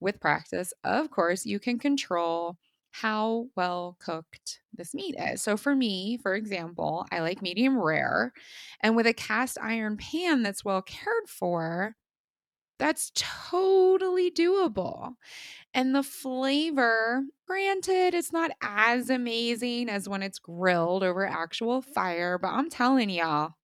with 0.00 0.20
practice, 0.20 0.72
of 0.84 1.10
course, 1.10 1.46
you 1.46 1.58
can 1.58 1.78
control 1.78 2.56
how 2.92 3.46
well 3.56 3.96
cooked 4.00 4.60
this 4.74 4.94
meat 4.94 5.14
is. 5.18 5.42
So 5.42 5.56
for 5.56 5.74
me, 5.74 6.18
for 6.22 6.34
example, 6.34 7.06
I 7.12 7.20
like 7.20 7.42
medium 7.42 7.78
rare. 7.78 8.32
And 8.82 8.96
with 8.96 9.06
a 9.06 9.14
cast 9.14 9.58
iron 9.60 9.96
pan 9.96 10.42
that's 10.42 10.64
well 10.64 10.82
cared 10.82 11.28
for, 11.28 11.94
that's 12.78 13.10
totally 13.14 14.30
doable. 14.30 15.14
And 15.74 15.94
the 15.94 16.02
flavor, 16.04 17.24
granted, 17.46 18.14
it's 18.14 18.32
not 18.32 18.52
as 18.62 19.10
amazing 19.10 19.90
as 19.90 20.08
when 20.08 20.22
it's 20.22 20.38
grilled 20.40 21.04
over 21.04 21.26
actual 21.26 21.82
fire, 21.82 22.38
but 22.38 22.48
I'm 22.50 22.70
telling 22.70 23.10
y'all, 23.10 23.54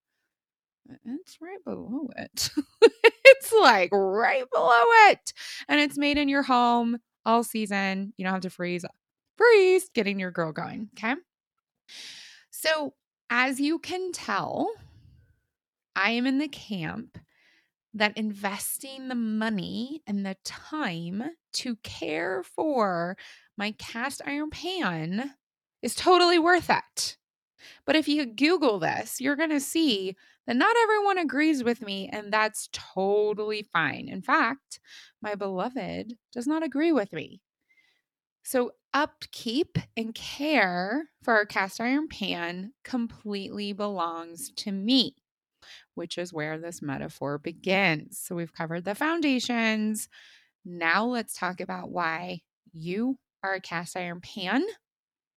it's 1.04 1.38
right 1.40 1.62
below 1.64 2.08
it. 2.16 2.50
it's 3.24 3.52
like 3.52 3.90
right 3.92 4.44
below 4.52 4.82
it. 5.08 5.32
And 5.68 5.80
it's 5.80 5.98
made 5.98 6.18
in 6.18 6.28
your 6.28 6.42
home 6.42 6.98
all 7.24 7.42
season. 7.42 8.12
You 8.16 8.24
don't 8.24 8.34
have 8.34 8.42
to 8.42 8.50
freeze. 8.50 8.84
Freeze, 9.36 9.88
getting 9.94 10.20
your 10.20 10.30
grill 10.30 10.52
going. 10.52 10.90
Okay. 10.96 11.14
So, 12.50 12.94
as 13.30 13.60
you 13.60 13.78
can 13.78 14.12
tell, 14.12 14.70
I 15.96 16.10
am 16.10 16.26
in 16.26 16.38
the 16.38 16.48
camp 16.48 17.18
that 17.94 18.16
investing 18.16 19.08
the 19.08 19.14
money 19.14 20.02
and 20.06 20.26
the 20.26 20.36
time 20.44 21.22
to 21.52 21.76
care 21.76 22.42
for 22.42 23.16
my 23.56 23.72
cast 23.72 24.20
iron 24.26 24.50
pan 24.50 25.34
is 25.82 25.94
totally 25.94 26.38
worth 26.38 26.70
it. 26.70 27.16
But 27.84 27.96
if 27.96 28.08
you 28.08 28.26
Google 28.26 28.78
this, 28.78 29.20
you're 29.20 29.36
going 29.36 29.50
to 29.50 29.60
see 29.60 30.16
that 30.46 30.56
not 30.56 30.76
everyone 30.82 31.18
agrees 31.18 31.64
with 31.64 31.82
me, 31.82 32.08
and 32.12 32.32
that's 32.32 32.68
totally 32.72 33.62
fine. 33.72 34.08
In 34.08 34.22
fact, 34.22 34.80
my 35.22 35.34
beloved 35.34 36.14
does 36.32 36.46
not 36.46 36.62
agree 36.62 36.92
with 36.92 37.12
me. 37.12 37.40
So, 38.42 38.72
upkeep 38.92 39.78
and 39.96 40.14
care 40.14 41.08
for 41.22 41.34
our 41.34 41.46
cast 41.46 41.80
iron 41.80 42.08
pan 42.08 42.74
completely 42.84 43.72
belongs 43.72 44.50
to 44.56 44.70
me, 44.70 45.16
which 45.94 46.18
is 46.18 46.32
where 46.32 46.58
this 46.58 46.82
metaphor 46.82 47.38
begins. 47.38 48.18
So, 48.18 48.34
we've 48.34 48.52
covered 48.52 48.84
the 48.84 48.94
foundations. 48.94 50.08
Now, 50.64 51.06
let's 51.06 51.38
talk 51.38 51.60
about 51.60 51.90
why 51.90 52.42
you 52.72 53.18
are 53.42 53.54
a 53.54 53.60
cast 53.60 53.96
iron 53.96 54.20
pan 54.20 54.62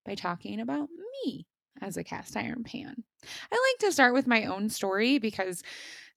by 0.06 0.16
talking 0.16 0.60
about 0.60 0.90
me 1.24 1.48
as 1.82 1.98
a 1.98 2.04
cast 2.04 2.36
iron 2.36 2.64
pan. 2.64 3.04
I 3.52 3.56
like 3.56 3.80
to 3.80 3.92
start 3.92 4.14
with 4.14 4.28
my 4.28 4.46
own 4.46 4.70
story 4.70 5.18
because 5.20 5.64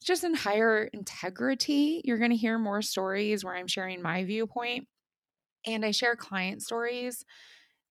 just 0.02 0.25
in 0.25 0.35
higher 0.35 0.85
integrity. 0.93 2.00
You're 2.05 2.19
going 2.19 2.31
to 2.31 2.37
hear 2.37 2.59
more 2.59 2.83
stories 2.83 3.45
where 3.45 3.55
I'm 3.55 3.67
sharing 3.67 4.02
my 4.02 4.25
viewpoint. 4.25 4.88
And 5.67 5.85
I 5.85 5.90
share 5.90 6.17
client 6.17 6.62
stories 6.62 7.25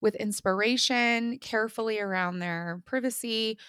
with 0.01 0.15
inspiration, 0.15 1.37
carefully 1.39 1.99
around 1.99 2.39
their 2.39 2.81
privacy, 2.85 3.59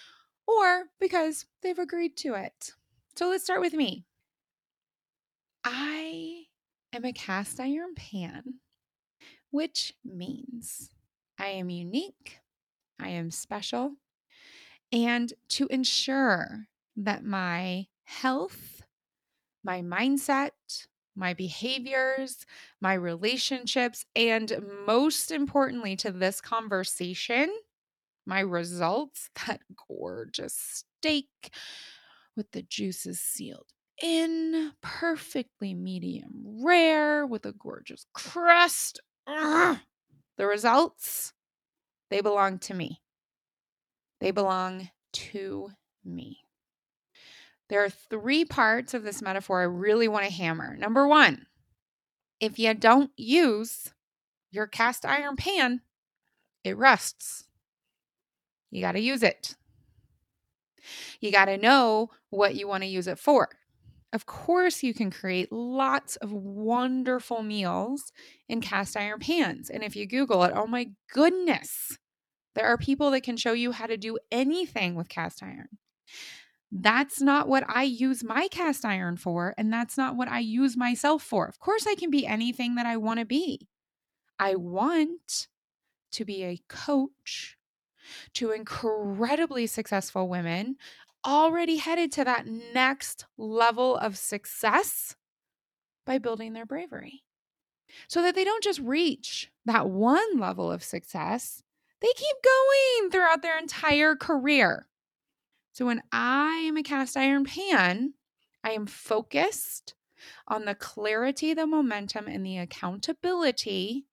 or 0.47 0.85
because 0.99 1.45
they've 1.61 1.77
agreed 1.77 2.17
to 2.17 2.33
it. 2.33 2.71
So 3.15 3.29
let's 3.29 3.43
start 3.43 3.61
with 3.61 3.73
me. 3.73 4.05
I 5.63 6.45
am 6.93 7.05
a 7.05 7.13
cast 7.13 7.59
iron 7.59 7.93
pan, 7.95 8.55
which 9.51 9.93
means 10.03 10.89
I 11.37 11.47
am 11.47 11.69
unique 11.69 12.39
I 13.01 13.09
am 13.09 13.31
special, 13.31 13.95
and 14.91 15.33
to 15.49 15.67
ensure 15.67 16.67
that 16.97 17.23
my 17.23 17.87
health, 18.03 18.83
my 19.63 19.81
mindset, 19.81 20.51
my 21.15 21.33
behaviors, 21.33 22.45
my 22.81 22.93
relationships, 22.93 24.05
and 24.15 24.53
most 24.87 25.31
importantly 25.31 25.95
to 25.97 26.11
this 26.11 26.41
conversation, 26.41 27.53
my 28.25 28.41
results, 28.41 29.29
that 29.47 29.61
gorgeous 29.89 30.85
steak 30.99 31.51
with 32.35 32.51
the 32.51 32.61
juices 32.63 33.19
sealed 33.19 33.67
in, 34.01 34.73
perfectly 34.81 35.73
medium 35.73 36.43
rare 36.63 37.25
with 37.25 37.45
a 37.45 37.53
gorgeous 37.53 38.05
crust. 38.13 38.99
Ugh. 39.27 39.77
The 40.37 40.47
results, 40.47 41.33
they 42.11 42.21
belong 42.21 42.59
to 42.59 42.73
me. 42.75 43.01
They 44.19 44.29
belong 44.31 44.91
to 45.13 45.69
me. 46.05 46.39
There 47.69 47.83
are 47.83 47.89
three 47.89 48.43
parts 48.43 48.93
of 48.93 49.03
this 49.03 49.21
metaphor 49.21 49.61
I 49.61 49.63
really 49.63 50.09
want 50.09 50.25
to 50.25 50.31
hammer. 50.31 50.75
Number 50.75 51.07
one, 51.07 51.47
if 52.41 52.59
you 52.59 52.73
don't 52.73 53.11
use 53.15 53.93
your 54.51 54.67
cast 54.67 55.05
iron 55.05 55.37
pan, 55.37 55.81
it 56.65 56.77
rusts. 56.77 57.45
You 58.69 58.81
got 58.81 58.91
to 58.91 58.99
use 58.99 59.23
it. 59.23 59.55
You 61.21 61.31
got 61.31 61.45
to 61.45 61.57
know 61.57 62.09
what 62.29 62.55
you 62.55 62.67
want 62.67 62.83
to 62.83 62.89
use 62.89 63.07
it 63.07 63.19
for. 63.19 63.49
Of 64.13 64.25
course, 64.25 64.83
you 64.83 64.93
can 64.93 65.09
create 65.09 65.51
lots 65.51 66.17
of 66.17 66.33
wonderful 66.33 67.43
meals 67.43 68.11
in 68.49 68.59
cast 68.59 68.97
iron 68.97 69.19
pans. 69.19 69.69
And 69.69 69.83
if 69.83 69.95
you 69.95 70.05
Google 70.05 70.43
it, 70.43 70.51
oh 70.53 70.67
my 70.67 70.89
goodness, 71.13 71.97
there 72.55 72.67
are 72.67 72.77
people 72.77 73.11
that 73.11 73.23
can 73.23 73.37
show 73.37 73.53
you 73.53 73.71
how 73.71 73.87
to 73.87 73.95
do 73.95 74.17
anything 74.31 74.95
with 74.95 75.07
cast 75.07 75.41
iron. 75.41 75.69
That's 76.71 77.21
not 77.21 77.47
what 77.47 77.65
I 77.67 77.83
use 77.83 78.23
my 78.23 78.47
cast 78.49 78.85
iron 78.85 79.17
for, 79.17 79.53
and 79.57 79.71
that's 79.71 79.97
not 79.97 80.15
what 80.15 80.29
I 80.29 80.39
use 80.39 80.77
myself 80.77 81.21
for. 81.21 81.45
Of 81.47 81.59
course, 81.59 81.85
I 81.85 81.95
can 81.95 82.09
be 82.09 82.25
anything 82.25 82.75
that 82.75 82.85
I 82.85 82.97
want 82.97 83.19
to 83.19 83.25
be. 83.25 83.67
I 84.39 84.55
want 84.55 85.47
to 86.13 86.25
be 86.25 86.43
a 86.43 86.61
coach 86.69 87.57
to 88.33 88.51
incredibly 88.51 89.67
successful 89.67 90.27
women 90.27 90.77
already 91.25 91.77
headed 91.77 92.11
to 92.13 92.23
that 92.23 92.45
next 92.73 93.25
level 93.37 93.95
of 93.97 94.17
success 94.17 95.15
by 96.05 96.17
building 96.17 96.53
their 96.53 96.65
bravery 96.65 97.23
so 98.07 98.21
that 98.21 98.35
they 98.35 98.43
don't 98.43 98.63
just 98.63 98.79
reach 98.79 99.51
that 99.65 99.89
one 99.89 100.39
level 100.39 100.71
of 100.71 100.83
success, 100.83 101.63
they 102.01 102.11
keep 102.15 102.37
going 102.43 103.11
throughout 103.11 103.41
their 103.41 103.57
entire 103.57 104.15
career. 104.15 104.87
So 105.73 105.85
when 105.85 106.01
I 106.11 106.63
am 106.67 106.77
a 106.77 106.83
cast 106.83 107.15
iron 107.15 107.45
pan, 107.45 108.13
I 108.63 108.71
am 108.71 108.85
focused 108.85 109.95
on 110.47 110.65
the 110.65 110.75
clarity, 110.75 111.53
the 111.53 111.67
momentum, 111.67 112.27
and 112.27 112.45
the 112.45 112.57
accountability 112.57 114.05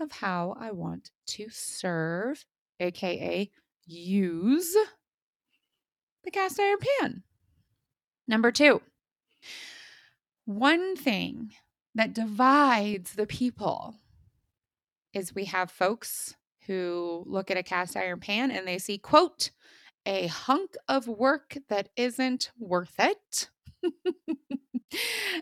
of 0.00 0.12
how 0.12 0.56
I 0.58 0.72
want 0.72 1.10
to 1.28 1.48
serve, 1.50 2.44
aka 2.80 3.50
use 3.86 4.76
the 6.26 6.30
cast 6.32 6.60
iron 6.60 6.76
pan. 7.00 7.22
Number 8.28 8.50
two, 8.50 8.82
one 10.44 10.96
thing 10.96 11.52
that 11.94 12.12
divides 12.12 13.14
the 13.14 13.26
people 13.26 13.94
is 15.14 15.34
we 15.34 15.46
have 15.46 15.70
folks 15.70 16.34
who 16.66 17.22
look 17.26 17.50
at 17.50 17.56
a 17.56 17.62
cast 17.62 17.96
iron 17.96 18.18
pan 18.18 18.50
and 18.50 18.66
they 18.66 18.78
see, 18.78 18.98
quote, 18.98 19.50
a 20.04 20.26
hunk 20.26 20.74
of 20.88 21.06
work 21.06 21.56
that 21.68 21.88
isn't 21.96 22.50
worth 22.58 22.94
it. 22.98 23.48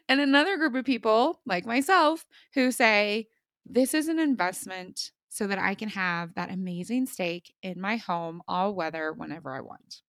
and 0.09 0.21
another 0.21 0.59
group 0.59 0.75
of 0.75 0.85
people, 0.85 1.41
like 1.47 1.65
myself, 1.65 2.27
who 2.53 2.71
say, 2.71 3.29
this 3.65 3.95
is 3.95 4.09
an 4.09 4.19
investment 4.19 5.13
so 5.31 5.47
that 5.47 5.59
I 5.59 5.75
can 5.75 5.89
have 5.89 6.35
that 6.35 6.53
amazing 6.53 7.07
steak 7.07 7.55
in 7.63 7.81
my 7.81 7.97
home 7.97 8.43
all 8.47 8.75
weather 8.75 9.15
whenever 9.15 9.51
I 9.51 9.63
want 9.63 10.04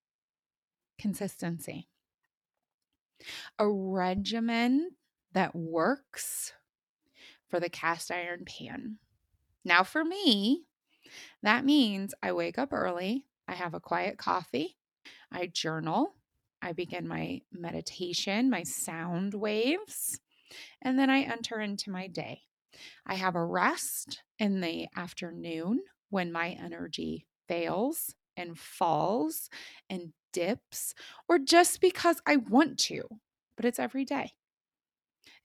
consistency. 0.97 1.87
A 3.57 3.67
regimen 3.67 4.91
that 5.33 5.55
works 5.55 6.53
for 7.49 7.59
the 7.59 7.69
cast 7.69 8.11
iron 8.11 8.45
pan. 8.45 8.97
Now, 9.63 9.83
for 9.83 10.03
me, 10.03 10.63
that 11.41 11.65
means 11.65 12.13
I 12.21 12.33
wake 12.33 12.57
up 12.57 12.73
early, 12.73 13.25
I 13.47 13.53
have 13.53 13.73
a 13.73 13.79
quiet 13.79 14.17
coffee, 14.17 14.77
I 15.31 15.47
journal, 15.47 16.15
I 16.61 16.73
begin 16.73 17.07
my 17.07 17.41
meditation, 17.51 18.49
my 18.49 18.63
sound 18.63 19.33
waves, 19.33 20.19
and 20.81 20.97
then 20.97 21.09
I 21.09 21.21
enter 21.21 21.59
into 21.59 21.91
my 21.91 22.07
day. 22.07 22.41
I 23.05 23.15
have 23.15 23.35
a 23.35 23.45
rest 23.45 24.23
in 24.39 24.61
the 24.61 24.87
afternoon 24.95 25.81
when 26.09 26.31
my 26.31 26.49
energy 26.49 27.25
fails 27.47 28.15
and 28.37 28.57
falls 28.57 29.49
and 29.89 30.13
dips 30.35 30.93
or 31.29 31.39
just 31.39 31.79
because 31.79 32.21
I 32.25 32.35
want 32.35 32.77
to, 32.79 33.03
but 33.55 33.63
it's 33.63 33.79
every 33.79 34.03
day. 34.03 34.33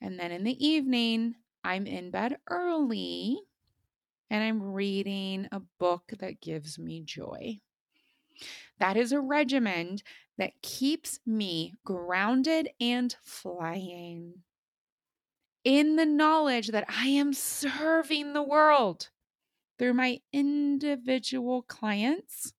And 0.01 0.19
then 0.19 0.33
in 0.33 0.43
the 0.43 0.67
evening, 0.67 1.37
I'm 1.63 1.87
in 1.87 2.11
bed 2.11 2.39
early 2.49 3.39
and 4.29 4.43
I'm 4.43 4.61
reading 4.61 5.47
a 5.53 5.61
book 5.79 6.13
that 6.19 6.41
gives 6.41 6.79
me 6.79 7.03
joy. 7.05 7.61
That 8.81 8.97
is 8.97 9.13
a 9.13 9.21
regimen 9.21 9.99
that 10.39 10.61
keeps 10.61 11.21
me 11.25 11.75
grounded 11.85 12.71
and 12.81 13.15
flying 13.23 14.43
in 15.63 15.97
the 15.97 16.07
knowledge 16.07 16.69
that 16.69 16.87
I 16.89 17.09
am 17.09 17.33
serving 17.33 18.33
the 18.33 18.43
world 18.43 19.11
through 19.79 19.95
my 19.95 20.21
individual 20.33 21.63
clients 21.63 22.55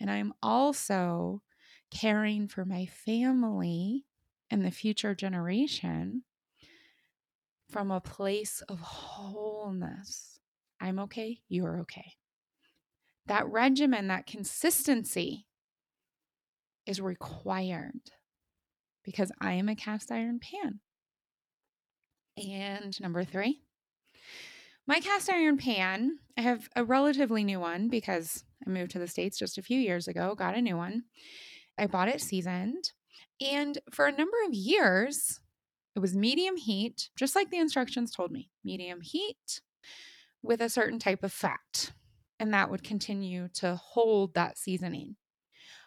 and 0.00 0.10
I'm 0.10 0.32
also 0.42 1.42
caring 1.90 2.48
for 2.48 2.64
my 2.64 2.86
family 2.86 4.04
and 4.50 4.64
the 4.64 4.70
future 4.70 5.14
generation 5.14 6.22
from 7.70 7.90
a 7.90 8.00
place 8.00 8.62
of 8.68 8.80
wholeness. 8.80 10.38
I'm 10.80 10.98
okay, 11.00 11.40
you're 11.48 11.80
okay. 11.80 12.14
That 13.26 13.48
regimen, 13.48 14.08
that 14.08 14.26
consistency 14.26 15.46
is 16.86 17.00
required 17.00 18.10
because 19.04 19.32
I 19.40 19.54
am 19.54 19.68
a 19.68 19.76
cast 19.76 20.12
iron 20.12 20.40
pan. 20.40 20.80
And 22.36 23.00
number 23.00 23.24
three, 23.24 23.63
my 24.86 25.00
cast 25.00 25.30
iron 25.30 25.56
pan, 25.56 26.18
I 26.36 26.42
have 26.42 26.68
a 26.76 26.84
relatively 26.84 27.44
new 27.44 27.60
one 27.60 27.88
because 27.88 28.44
I 28.66 28.70
moved 28.70 28.90
to 28.92 28.98
the 28.98 29.08
States 29.08 29.38
just 29.38 29.58
a 29.58 29.62
few 29.62 29.78
years 29.78 30.08
ago, 30.08 30.34
got 30.34 30.56
a 30.56 30.62
new 30.62 30.76
one. 30.76 31.04
I 31.78 31.86
bought 31.86 32.08
it 32.08 32.20
seasoned. 32.20 32.92
And 33.40 33.78
for 33.90 34.06
a 34.06 34.16
number 34.16 34.36
of 34.46 34.54
years, 34.54 35.40
it 35.96 36.00
was 36.00 36.16
medium 36.16 36.56
heat, 36.56 37.10
just 37.16 37.34
like 37.34 37.50
the 37.50 37.58
instructions 37.58 38.10
told 38.10 38.30
me 38.30 38.50
medium 38.64 39.00
heat 39.00 39.60
with 40.42 40.60
a 40.60 40.68
certain 40.68 40.98
type 40.98 41.22
of 41.22 41.32
fat. 41.32 41.92
And 42.38 42.52
that 42.52 42.70
would 42.70 42.82
continue 42.82 43.48
to 43.54 43.76
hold 43.76 44.34
that 44.34 44.58
seasoning. 44.58 45.16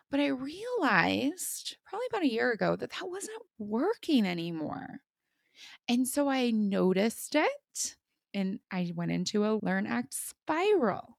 But 0.09 0.21
I 0.21 0.27
realized 0.27 1.75
probably 1.85 2.07
about 2.09 2.23
a 2.23 2.31
year 2.31 2.51
ago 2.51 2.75
that 2.77 2.91
that 2.91 3.09
wasn't 3.09 3.41
working 3.59 4.25
anymore. 4.25 5.01
And 5.87 6.07
so 6.07 6.29
I 6.29 6.51
noticed 6.51 7.35
it 7.35 7.97
and 8.33 8.59
I 8.71 8.91
went 8.95 9.11
into 9.11 9.45
a 9.45 9.59
learn 9.61 9.87
act 9.87 10.13
spiral 10.13 11.17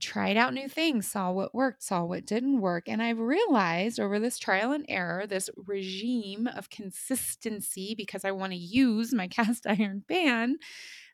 tried 0.00 0.36
out 0.36 0.54
new 0.54 0.68
things, 0.68 1.08
saw 1.10 1.32
what 1.32 1.54
worked, 1.54 1.82
saw 1.82 2.04
what 2.04 2.24
didn't 2.24 2.60
work. 2.60 2.88
And 2.88 3.02
I've 3.02 3.18
realized 3.18 3.98
over 3.98 4.18
this 4.20 4.38
trial 4.38 4.72
and 4.72 4.84
error, 4.88 5.26
this 5.26 5.50
regime 5.56 6.46
of 6.46 6.70
consistency, 6.70 7.94
because 7.96 8.24
I 8.24 8.30
want 8.30 8.52
to 8.52 8.58
use 8.58 9.12
my 9.12 9.26
cast 9.28 9.66
iron 9.66 10.04
pan, 10.08 10.56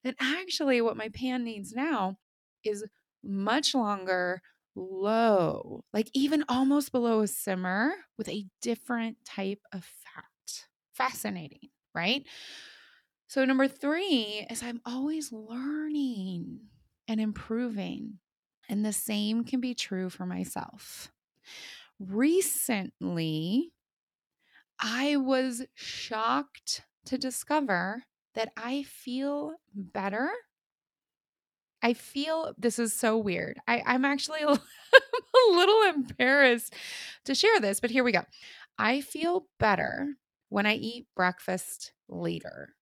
that 0.02 0.16
actually 0.20 0.80
what 0.80 0.96
my 0.96 1.08
pan 1.08 1.44
needs 1.44 1.72
now 1.72 2.18
is 2.62 2.84
much 3.22 3.74
longer, 3.74 4.42
low, 4.74 5.84
like 5.92 6.10
even 6.12 6.44
almost 6.48 6.92
below 6.92 7.20
a 7.20 7.26
simmer 7.26 7.94
with 8.18 8.28
a 8.28 8.46
different 8.60 9.16
type 9.24 9.60
of 9.72 9.84
fat. 9.84 10.66
Fascinating, 10.92 11.70
right? 11.94 12.26
So, 13.34 13.44
number 13.44 13.66
three 13.66 14.46
is 14.48 14.62
I'm 14.62 14.80
always 14.86 15.32
learning 15.32 16.60
and 17.08 17.20
improving. 17.20 18.20
And 18.68 18.84
the 18.84 18.92
same 18.92 19.42
can 19.42 19.60
be 19.60 19.74
true 19.74 20.08
for 20.08 20.24
myself. 20.24 21.10
Recently, 21.98 23.72
I 24.78 25.16
was 25.16 25.64
shocked 25.74 26.82
to 27.06 27.18
discover 27.18 28.04
that 28.36 28.52
I 28.56 28.84
feel 28.84 29.54
better. 29.74 30.30
I 31.82 31.94
feel 31.94 32.54
this 32.56 32.78
is 32.78 32.92
so 32.92 33.18
weird. 33.18 33.58
I, 33.66 33.82
I'm 33.84 34.04
actually 34.04 34.42
a, 34.42 34.46
a 34.52 35.50
little 35.50 35.82
embarrassed 35.88 36.72
to 37.24 37.34
share 37.34 37.58
this, 37.58 37.80
but 37.80 37.90
here 37.90 38.04
we 38.04 38.12
go. 38.12 38.22
I 38.78 39.00
feel 39.00 39.48
better 39.58 40.10
when 40.50 40.66
I 40.66 40.74
eat 40.74 41.08
breakfast 41.16 41.94
later. 42.08 42.76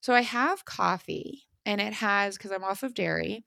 So 0.00 0.14
I 0.14 0.22
have 0.22 0.64
coffee 0.64 1.44
and 1.66 1.80
it 1.80 1.92
has, 1.94 2.36
because 2.36 2.50
I'm 2.50 2.64
off 2.64 2.82
of 2.82 2.94
dairy, 2.94 3.44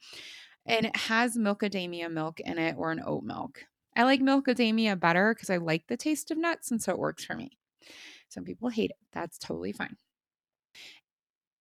and 0.65 0.86
it 0.86 0.96
has 0.96 1.38
milkadamia 1.38 2.12
milk 2.12 2.39
in 2.39 2.58
it 2.58 2.76
or 2.78 2.91
an 2.91 3.02
oat 3.06 3.24
milk. 3.24 3.65
I 3.96 4.04
like 4.04 4.22
milkadamia 4.22 5.00
better 5.00 5.34
because 5.34 5.50
I 5.50 5.58
like 5.58 5.88
the 5.88 5.98
taste 5.98 6.32
of 6.32 6.38
nuts 6.38 6.72
and 6.72 6.82
so 6.82 6.91
it 6.91 7.00
works 7.00 7.26
for 7.26 7.36
me. 7.36 7.58
Some 8.30 8.44
people 8.44 8.70
hate 8.70 8.91
it. 8.91 8.98
That's 9.12 9.38
totally 9.38 9.72
fine. 9.72 9.98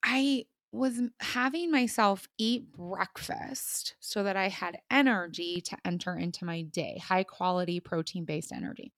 I 0.03 0.45
was 0.73 1.01
having 1.21 1.71
myself 1.71 2.29
eat 2.39 2.71
breakfast 2.73 3.97
so 3.99 4.23
that 4.23 4.37
I 4.37 4.49
had 4.49 4.79
energy 4.91 5.61
to 5.63 5.77
enter 5.85 6.17
into 6.17 6.45
my 6.45 6.63
day, 6.63 7.01
high 7.03 7.25
quality 7.25 7.81
protein 7.81 8.25
based 8.25 8.53
energy. 8.53 8.93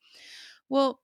Well, 0.68 1.00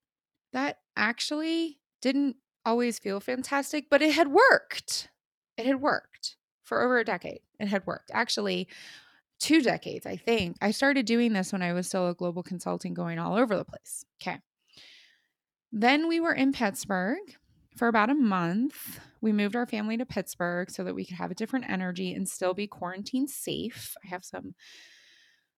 that 0.53 0.79
actually 0.97 1.79
didn't 2.03 2.37
always 2.69 2.99
feel 2.99 3.19
fantastic, 3.19 3.87
but 3.91 4.03
it 4.03 4.13
had 4.13 4.29
worked. 4.29 5.09
It 5.57 5.67
had 5.67 5.81
worked 5.81 6.37
for 6.63 6.83
over 6.83 6.99
a 6.99 7.05
decade. 7.05 7.41
It 7.59 7.69
had 7.69 7.87
worked. 7.87 8.11
Actually, 8.13 8.69
two 9.41 9.63
decades, 9.63 10.05
I 10.07 10.17
think. 10.17 10.57
I 10.61 10.71
started 10.71 11.07
doing 11.07 11.33
this 11.33 11.53
when 11.53 11.63
I 11.63 11.73
was 11.73 11.87
still 11.87 12.09
a 12.09 12.15
global 12.15 12.43
consulting 12.43 12.95
going 12.95 13.19
all 13.19 13.37
over 13.37 13.57
the 13.57 13.65
place. 13.65 14.05
Okay. 14.21 14.39
Then 15.73 16.09
we 16.09 16.21
were 16.21 16.35
in 16.35 16.53
Pittsburgh 16.53 17.19
for 17.77 17.89
about 17.89 18.11
a 18.11 18.15
month. 18.15 19.01
We 19.21 19.33
moved 19.33 19.57
our 19.57 19.67
family 19.67 19.97
to 19.97 20.07
Pittsburgh 20.07 20.71
so 20.71 20.85
that 20.85 20.95
we 20.95 21.05
could 21.05 21.17
have 21.17 21.31
a 21.31 21.35
different 21.35 21.71
energy 21.71 22.13
and 22.13 22.29
still 22.29 22.55
be 22.55 22.67
quarantine 22.67 23.29
safe. 23.29 23.95
I 24.05 24.09
have 24.09 24.25
some, 24.25 24.55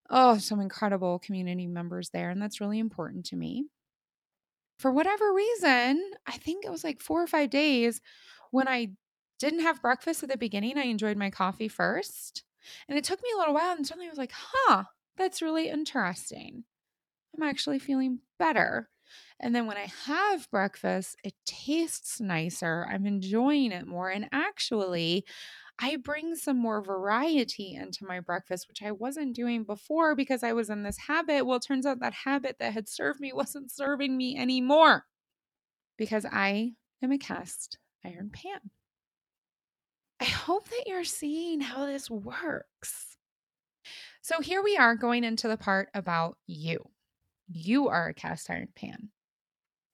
oh, 0.09 0.37
some 0.37 0.61
incredible 0.61 1.19
community 1.19 1.67
members 1.67 2.09
there, 2.09 2.29
and 2.29 2.41
that's 2.41 2.61
really 2.61 2.79
important 2.79 3.25
to 3.27 3.35
me. 3.35 3.65
For 4.81 4.91
whatever 4.91 5.31
reason, 5.31 6.11
I 6.25 6.37
think 6.37 6.65
it 6.65 6.71
was 6.71 6.83
like 6.83 7.01
four 7.01 7.21
or 7.21 7.27
five 7.27 7.51
days 7.51 8.01
when 8.49 8.67
I 8.67 8.93
didn't 9.37 9.59
have 9.59 9.81
breakfast 9.81 10.23
at 10.23 10.29
the 10.29 10.37
beginning. 10.37 10.75
I 10.75 10.85
enjoyed 10.85 11.17
my 11.17 11.29
coffee 11.29 11.67
first. 11.67 12.43
And 12.89 12.97
it 12.97 13.03
took 13.03 13.21
me 13.21 13.29
a 13.35 13.37
little 13.37 13.53
while, 13.53 13.75
and 13.75 13.85
suddenly 13.85 14.07
I 14.07 14.09
was 14.09 14.17
like, 14.17 14.33
huh, 14.33 14.85
that's 15.17 15.41
really 15.41 15.69
interesting. 15.69 16.63
I'm 17.35 17.47
actually 17.47 17.77
feeling 17.77 18.21
better. 18.39 18.89
And 19.39 19.55
then 19.55 19.67
when 19.67 19.77
I 19.77 19.91
have 20.05 20.49
breakfast, 20.49 21.15
it 21.23 21.33
tastes 21.45 22.19
nicer. 22.19 22.87
I'm 22.89 23.05
enjoying 23.05 23.71
it 23.71 23.85
more. 23.85 24.09
And 24.09 24.29
actually, 24.31 25.25
I 25.83 25.95
bring 25.95 26.35
some 26.35 26.57
more 26.57 26.83
variety 26.83 27.73
into 27.73 28.05
my 28.05 28.19
breakfast, 28.19 28.67
which 28.67 28.83
I 28.83 28.91
wasn't 28.91 29.35
doing 29.35 29.63
before 29.63 30.15
because 30.15 30.43
I 30.43 30.53
was 30.53 30.69
in 30.69 30.83
this 30.83 30.97
habit. 31.07 31.43
Well, 31.43 31.57
it 31.57 31.63
turns 31.63 31.87
out 31.87 31.99
that 32.01 32.13
habit 32.13 32.57
that 32.59 32.73
had 32.73 32.87
served 32.87 33.19
me 33.19 33.33
wasn't 33.33 33.71
serving 33.71 34.15
me 34.15 34.37
anymore 34.37 35.05
because 35.97 36.23
I 36.31 36.73
am 37.01 37.11
a 37.11 37.17
cast 37.17 37.79
iron 38.05 38.29
pan. 38.31 38.69
I 40.19 40.25
hope 40.25 40.69
that 40.69 40.83
you're 40.85 41.03
seeing 41.03 41.61
how 41.61 41.87
this 41.87 42.11
works. 42.11 43.17
So 44.21 44.39
here 44.39 44.61
we 44.61 44.77
are 44.77 44.95
going 44.95 45.23
into 45.23 45.47
the 45.47 45.57
part 45.57 45.89
about 45.95 46.37
you. 46.45 46.87
You 47.47 47.87
are 47.87 48.09
a 48.09 48.13
cast 48.13 48.51
iron 48.51 48.67
pan. 48.75 49.09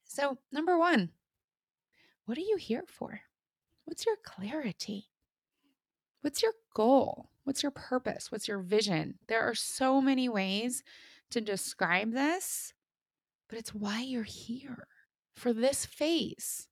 So, 0.04 0.38
number 0.52 0.78
one, 0.78 1.12
what 2.26 2.38
are 2.38 2.41
you 2.41 2.58
here 2.58 2.84
for? 2.88 3.21
What's 3.86 4.06
your 4.06 4.17
clarity? 4.21 5.08
What's 6.22 6.42
your 6.42 6.54
goal? 6.74 7.30
What's 7.44 7.64
your 7.64 7.72
purpose? 7.72 8.32
What's 8.32 8.48
your 8.48 8.60
vision? 8.60 9.20
There 9.28 9.42
are 9.42 9.56
so 9.56 10.02
many 10.02 10.28
ways 10.28 10.84
to 11.32 11.42
describe 11.42 12.12
this, 12.12 12.74
but 13.50 13.58
it's 13.58 13.74
why 13.74 14.02
you're 14.02 14.24
here 14.24 14.88
for 15.36 15.54
this 15.54 15.86
phase. 15.86 16.68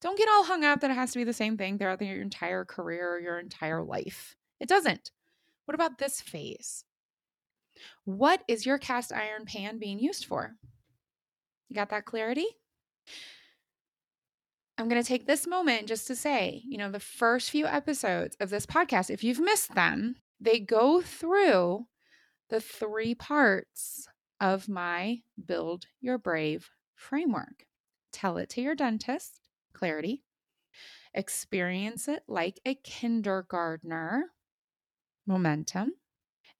Don't 0.00 0.18
get 0.18 0.28
all 0.28 0.44
hung 0.44 0.64
up 0.64 0.80
that 0.80 0.90
it 0.90 0.94
has 0.94 1.12
to 1.12 1.18
be 1.18 1.24
the 1.24 1.32
same 1.32 1.56
thing 1.56 1.78
throughout 1.78 2.02
your 2.02 2.20
entire 2.20 2.64
career 2.64 3.14
or 3.14 3.20
your 3.20 3.38
entire 3.38 3.82
life. 3.82 4.36
It 4.60 4.68
doesn't. 4.68 5.10
What 5.64 5.74
about 5.74 5.98
this 5.98 6.20
phase? 6.20 6.84
What 8.04 8.42
is 8.48 8.66
your 8.66 8.78
cast 8.78 9.12
iron 9.12 9.44
pan 9.46 9.78
being 9.78 9.98
used 9.98 10.24
for? 10.24 10.52
You 11.68 11.74
got 11.74 11.90
that 11.90 12.04
clarity? 12.04 12.46
I'm 14.82 14.88
going 14.88 15.00
to 15.00 15.08
take 15.08 15.28
this 15.28 15.46
moment 15.46 15.86
just 15.86 16.08
to 16.08 16.16
say, 16.16 16.60
you 16.64 16.76
know, 16.76 16.90
the 16.90 16.98
first 16.98 17.50
few 17.50 17.66
episodes 17.66 18.36
of 18.40 18.50
this 18.50 18.66
podcast, 18.66 19.10
if 19.10 19.22
you've 19.22 19.38
missed 19.38 19.76
them, 19.76 20.16
they 20.40 20.58
go 20.58 21.00
through 21.00 21.86
the 22.50 22.60
three 22.60 23.14
parts 23.14 24.08
of 24.40 24.68
my 24.68 25.20
Build 25.46 25.84
Your 26.00 26.18
Brave 26.18 26.68
framework. 26.96 27.66
Tell 28.12 28.38
it 28.38 28.48
to 28.50 28.60
your 28.60 28.74
dentist, 28.74 29.38
clarity. 29.72 30.24
Experience 31.14 32.08
it 32.08 32.24
like 32.26 32.58
a 32.66 32.74
kindergartner, 32.74 34.32
momentum. 35.28 35.92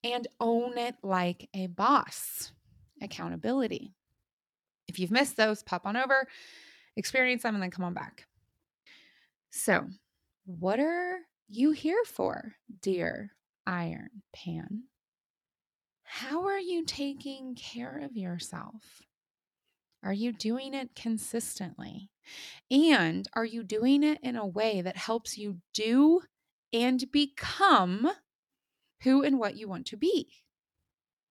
And 0.05 0.29
own 0.39 0.79
it 0.79 0.95
like 1.03 1.49
a 1.57 1.67
boss, 1.67 2.53
accountability. 3.03 3.97
If 4.87 5.01
you've 5.01 5.11
missed 5.11 5.37
those, 5.37 5.65
pop 5.65 5.87
on 5.87 5.97
over, 5.97 6.29
experience 6.97 7.43
them, 7.43 7.55
and 7.55 7.63
then 7.63 7.71
come 7.71 7.85
on 7.85 7.95
back. 7.95 8.27
So, 9.51 9.87
what 10.45 10.81
are 10.81 11.21
you 11.49 11.73
here 11.73 12.03
for, 12.07 12.55
dear 12.81 13.33
Iron 13.67 14.23
Pan? 14.35 14.85
How 16.05 16.47
are 16.47 16.59
you 16.59 16.85
taking 16.85 17.55
care 17.55 18.01
of 18.05 18.17
yourself? 18.17 19.03
Are 20.03 20.13
you 20.13 20.33
doing 20.33 20.75
it 20.75 20.95
consistently? 20.95 22.11
And 22.71 23.29
are 23.35 23.45
you 23.45 23.63
doing 23.63 24.03
it 24.03 24.19
in 24.23 24.37
a 24.37 24.47
way 24.47 24.83
that 24.83 24.97
helps 24.97 25.39
you 25.39 25.59
do 25.73 26.23
and 26.73 27.11
become 27.13 28.11
who 29.03 29.23
and 29.23 29.39
what 29.39 29.57
you 29.57 29.69
want 29.69 29.87
to 29.87 29.97
be? 29.97 30.29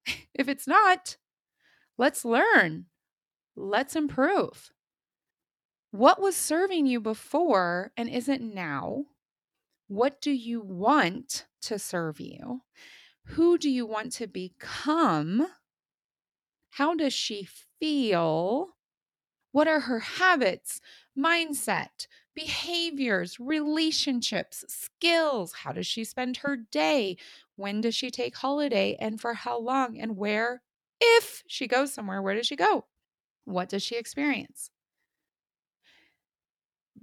If 0.33 0.47
it's 0.47 0.65
not, 0.65 1.17
let's 1.97 2.25
learn. 2.25 2.85
Let's 3.55 3.95
improve. 3.95 4.71
What 5.91 6.21
was 6.21 6.37
serving 6.37 6.85
you 6.85 7.01
before 7.01 7.91
and 7.97 8.07
isn't 8.07 8.41
now? 8.41 9.07
What 9.89 10.21
do 10.21 10.31
you 10.31 10.61
want 10.61 11.47
to 11.63 11.77
serve 11.77 12.21
you? 12.21 12.61
Who 13.25 13.57
do 13.57 13.69
you 13.69 13.85
want 13.85 14.13
to 14.13 14.27
become? 14.27 15.47
How 16.69 16.95
does 16.95 17.13
she 17.13 17.49
feel? 17.77 18.69
What 19.51 19.67
are 19.67 19.81
her 19.81 19.99
habits, 19.99 20.79
mindset, 21.17 22.07
behaviors, 22.33 23.37
relationships, 23.37 24.63
skills? 24.69 25.51
How 25.63 25.73
does 25.73 25.87
she 25.87 26.05
spend 26.05 26.37
her 26.37 26.55
day? 26.55 27.17
When 27.57 27.81
does 27.81 27.95
she 27.95 28.09
take 28.09 28.37
holiday 28.37 28.95
and 28.97 29.19
for 29.19 29.33
how 29.33 29.59
long 29.59 29.99
and 29.99 30.15
where? 30.15 30.61
If 31.01 31.43
she 31.47 31.67
goes 31.67 31.93
somewhere, 31.93 32.21
where 32.21 32.35
does 32.35 32.47
she 32.47 32.55
go? 32.55 32.85
What 33.43 33.67
does 33.67 33.83
she 33.83 33.97
experience? 33.97 34.71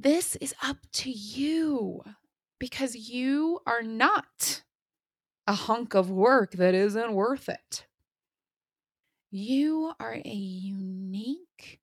This 0.00 0.36
is 0.36 0.54
up 0.62 0.76
to 0.92 1.10
you 1.10 2.04
because 2.60 2.94
you 2.94 3.58
are 3.66 3.82
not 3.82 4.62
a 5.48 5.54
hunk 5.54 5.94
of 5.94 6.08
work 6.08 6.52
that 6.52 6.72
isn't 6.72 7.14
worth 7.14 7.48
it. 7.48 7.86
You 9.32 9.92
are 9.98 10.14
a 10.14 10.28
unique, 10.28 11.80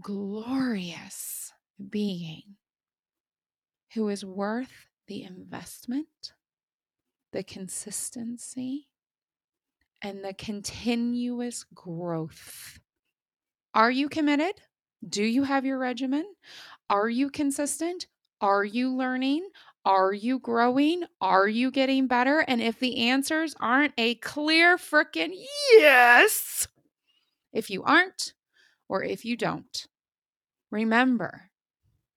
glorious 0.00 1.52
being 1.90 2.56
who 3.92 4.08
is 4.08 4.24
worth 4.24 4.88
the 5.06 5.22
investment, 5.22 6.32
the 7.32 7.42
consistency, 7.42 8.88
and 10.00 10.24
the 10.24 10.32
continuous 10.32 11.66
growth. 11.74 12.80
Are 13.74 13.90
you 13.90 14.08
committed? 14.08 14.62
Do 15.06 15.22
you 15.22 15.42
have 15.44 15.66
your 15.66 15.78
regimen? 15.78 16.24
Are 16.88 17.08
you 17.08 17.30
consistent? 17.30 18.06
Are 18.40 18.64
you 18.64 18.94
learning? 18.94 19.48
Are 19.84 20.12
you 20.12 20.38
growing? 20.38 21.04
Are 21.20 21.48
you 21.48 21.70
getting 21.70 22.06
better? 22.06 22.40
And 22.40 22.60
if 22.60 22.78
the 22.78 23.08
answers 23.08 23.54
aren't 23.60 23.94
a 23.96 24.16
clear 24.16 24.76
freaking 24.76 25.32
yes, 25.72 26.68
if 27.52 27.70
you 27.70 27.82
aren't, 27.82 28.34
or 28.88 29.02
if 29.02 29.24
you 29.24 29.36
don't, 29.36 29.86
remember 30.70 31.50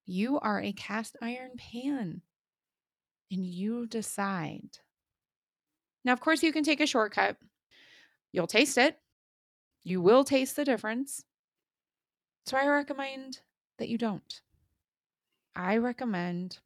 you 0.06 0.38
are 0.40 0.60
a 0.60 0.72
cast 0.72 1.16
iron 1.22 1.52
pan 1.56 2.22
and 3.30 3.46
you 3.46 3.86
decide. 3.86 4.78
Now, 6.04 6.12
of 6.12 6.20
course, 6.20 6.42
you 6.42 6.52
can 6.52 6.64
take 6.64 6.80
a 6.80 6.86
shortcut. 6.86 7.36
You'll 8.32 8.46
taste 8.46 8.78
it, 8.78 8.98
you 9.82 10.00
will 10.00 10.24
taste 10.24 10.56
the 10.56 10.64
difference. 10.64 11.24
So 12.46 12.56
I 12.56 12.66
recommend 12.66 13.40
that 13.78 13.88
you 13.88 13.98
don't. 13.98 14.40
I 15.60 15.76
recommend 15.76 16.58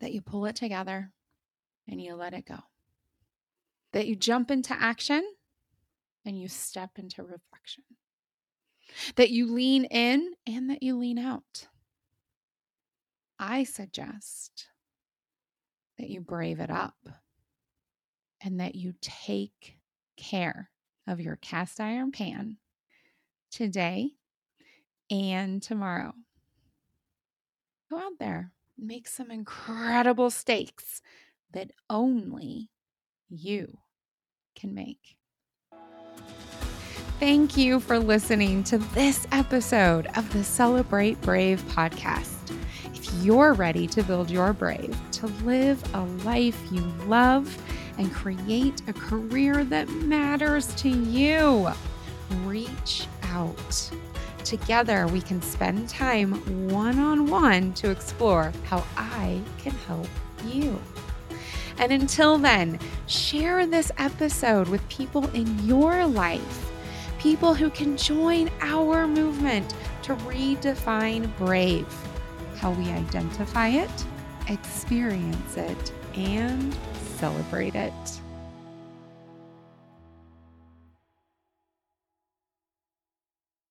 that 0.00 0.12
you 0.12 0.20
pull 0.20 0.46
it 0.46 0.56
together 0.56 1.12
and 1.88 2.02
you 2.02 2.16
let 2.16 2.34
it 2.34 2.44
go. 2.44 2.58
That 3.92 4.08
you 4.08 4.16
jump 4.16 4.50
into 4.50 4.74
action 4.74 5.24
and 6.24 6.36
you 6.36 6.48
step 6.48 6.98
into 6.98 7.22
reflection. 7.22 7.84
that 9.14 9.30
you 9.30 9.52
lean 9.52 9.84
in 9.84 10.32
and 10.48 10.68
that 10.70 10.82
you 10.82 10.96
lean 10.96 11.18
out. 11.18 11.68
I 13.38 13.62
suggest 13.62 14.66
that 15.96 16.10
you 16.10 16.20
brave 16.20 16.58
it 16.58 16.70
up 16.70 16.96
and 18.40 18.58
that 18.58 18.74
you 18.74 18.94
take 19.00 19.78
care 20.16 20.70
of 21.06 21.20
your 21.20 21.36
cast 21.36 21.80
iron 21.80 22.10
pan 22.10 22.56
today 23.50 24.10
and 25.08 25.62
tomorrow. 25.62 26.12
Go 27.88 27.98
out 27.98 28.18
there, 28.18 28.50
make 28.76 29.06
some 29.06 29.30
incredible 29.30 30.28
steaks 30.30 31.00
that 31.52 31.70
only 31.88 32.68
you 33.28 33.78
can 34.56 34.74
make. 34.74 35.16
Thank 37.20 37.56
you 37.56 37.78
for 37.78 37.98
listening 38.00 38.64
to 38.64 38.78
this 38.78 39.26
episode 39.30 40.08
of 40.16 40.30
the 40.32 40.42
Celebrate 40.42 41.20
Brave 41.20 41.62
podcast. 41.68 42.52
If 42.92 43.24
you're 43.24 43.52
ready 43.52 43.86
to 43.86 44.02
build 44.02 44.32
your 44.32 44.52
brave, 44.52 44.98
to 45.12 45.28
live 45.44 45.80
a 45.94 46.02
life 46.24 46.60
you 46.72 46.80
love, 47.06 47.56
and 47.98 48.12
create 48.12 48.82
a 48.88 48.92
career 48.92 49.64
that 49.64 49.88
matters 49.88 50.74
to 50.74 50.88
you, 50.88 51.68
reach 52.44 53.06
out. 53.22 53.90
Together, 54.46 55.08
we 55.08 55.20
can 55.20 55.42
spend 55.42 55.88
time 55.88 56.34
one 56.70 57.00
on 57.00 57.26
one 57.26 57.72
to 57.72 57.90
explore 57.90 58.52
how 58.62 58.84
I 58.96 59.40
can 59.58 59.72
help 59.72 60.06
you. 60.44 60.80
And 61.78 61.90
until 61.90 62.38
then, 62.38 62.78
share 63.08 63.66
this 63.66 63.90
episode 63.98 64.68
with 64.68 64.88
people 64.88 65.26
in 65.30 65.66
your 65.66 66.06
life, 66.06 66.70
people 67.18 67.54
who 67.54 67.70
can 67.70 67.96
join 67.96 68.48
our 68.60 69.08
movement 69.08 69.74
to 70.02 70.14
redefine 70.14 71.36
brave, 71.38 71.92
how 72.58 72.70
we 72.70 72.84
identify 72.90 73.70
it, 73.70 74.04
experience 74.46 75.56
it, 75.56 75.92
and 76.14 76.72
celebrate 77.16 77.74
it. 77.74 78.20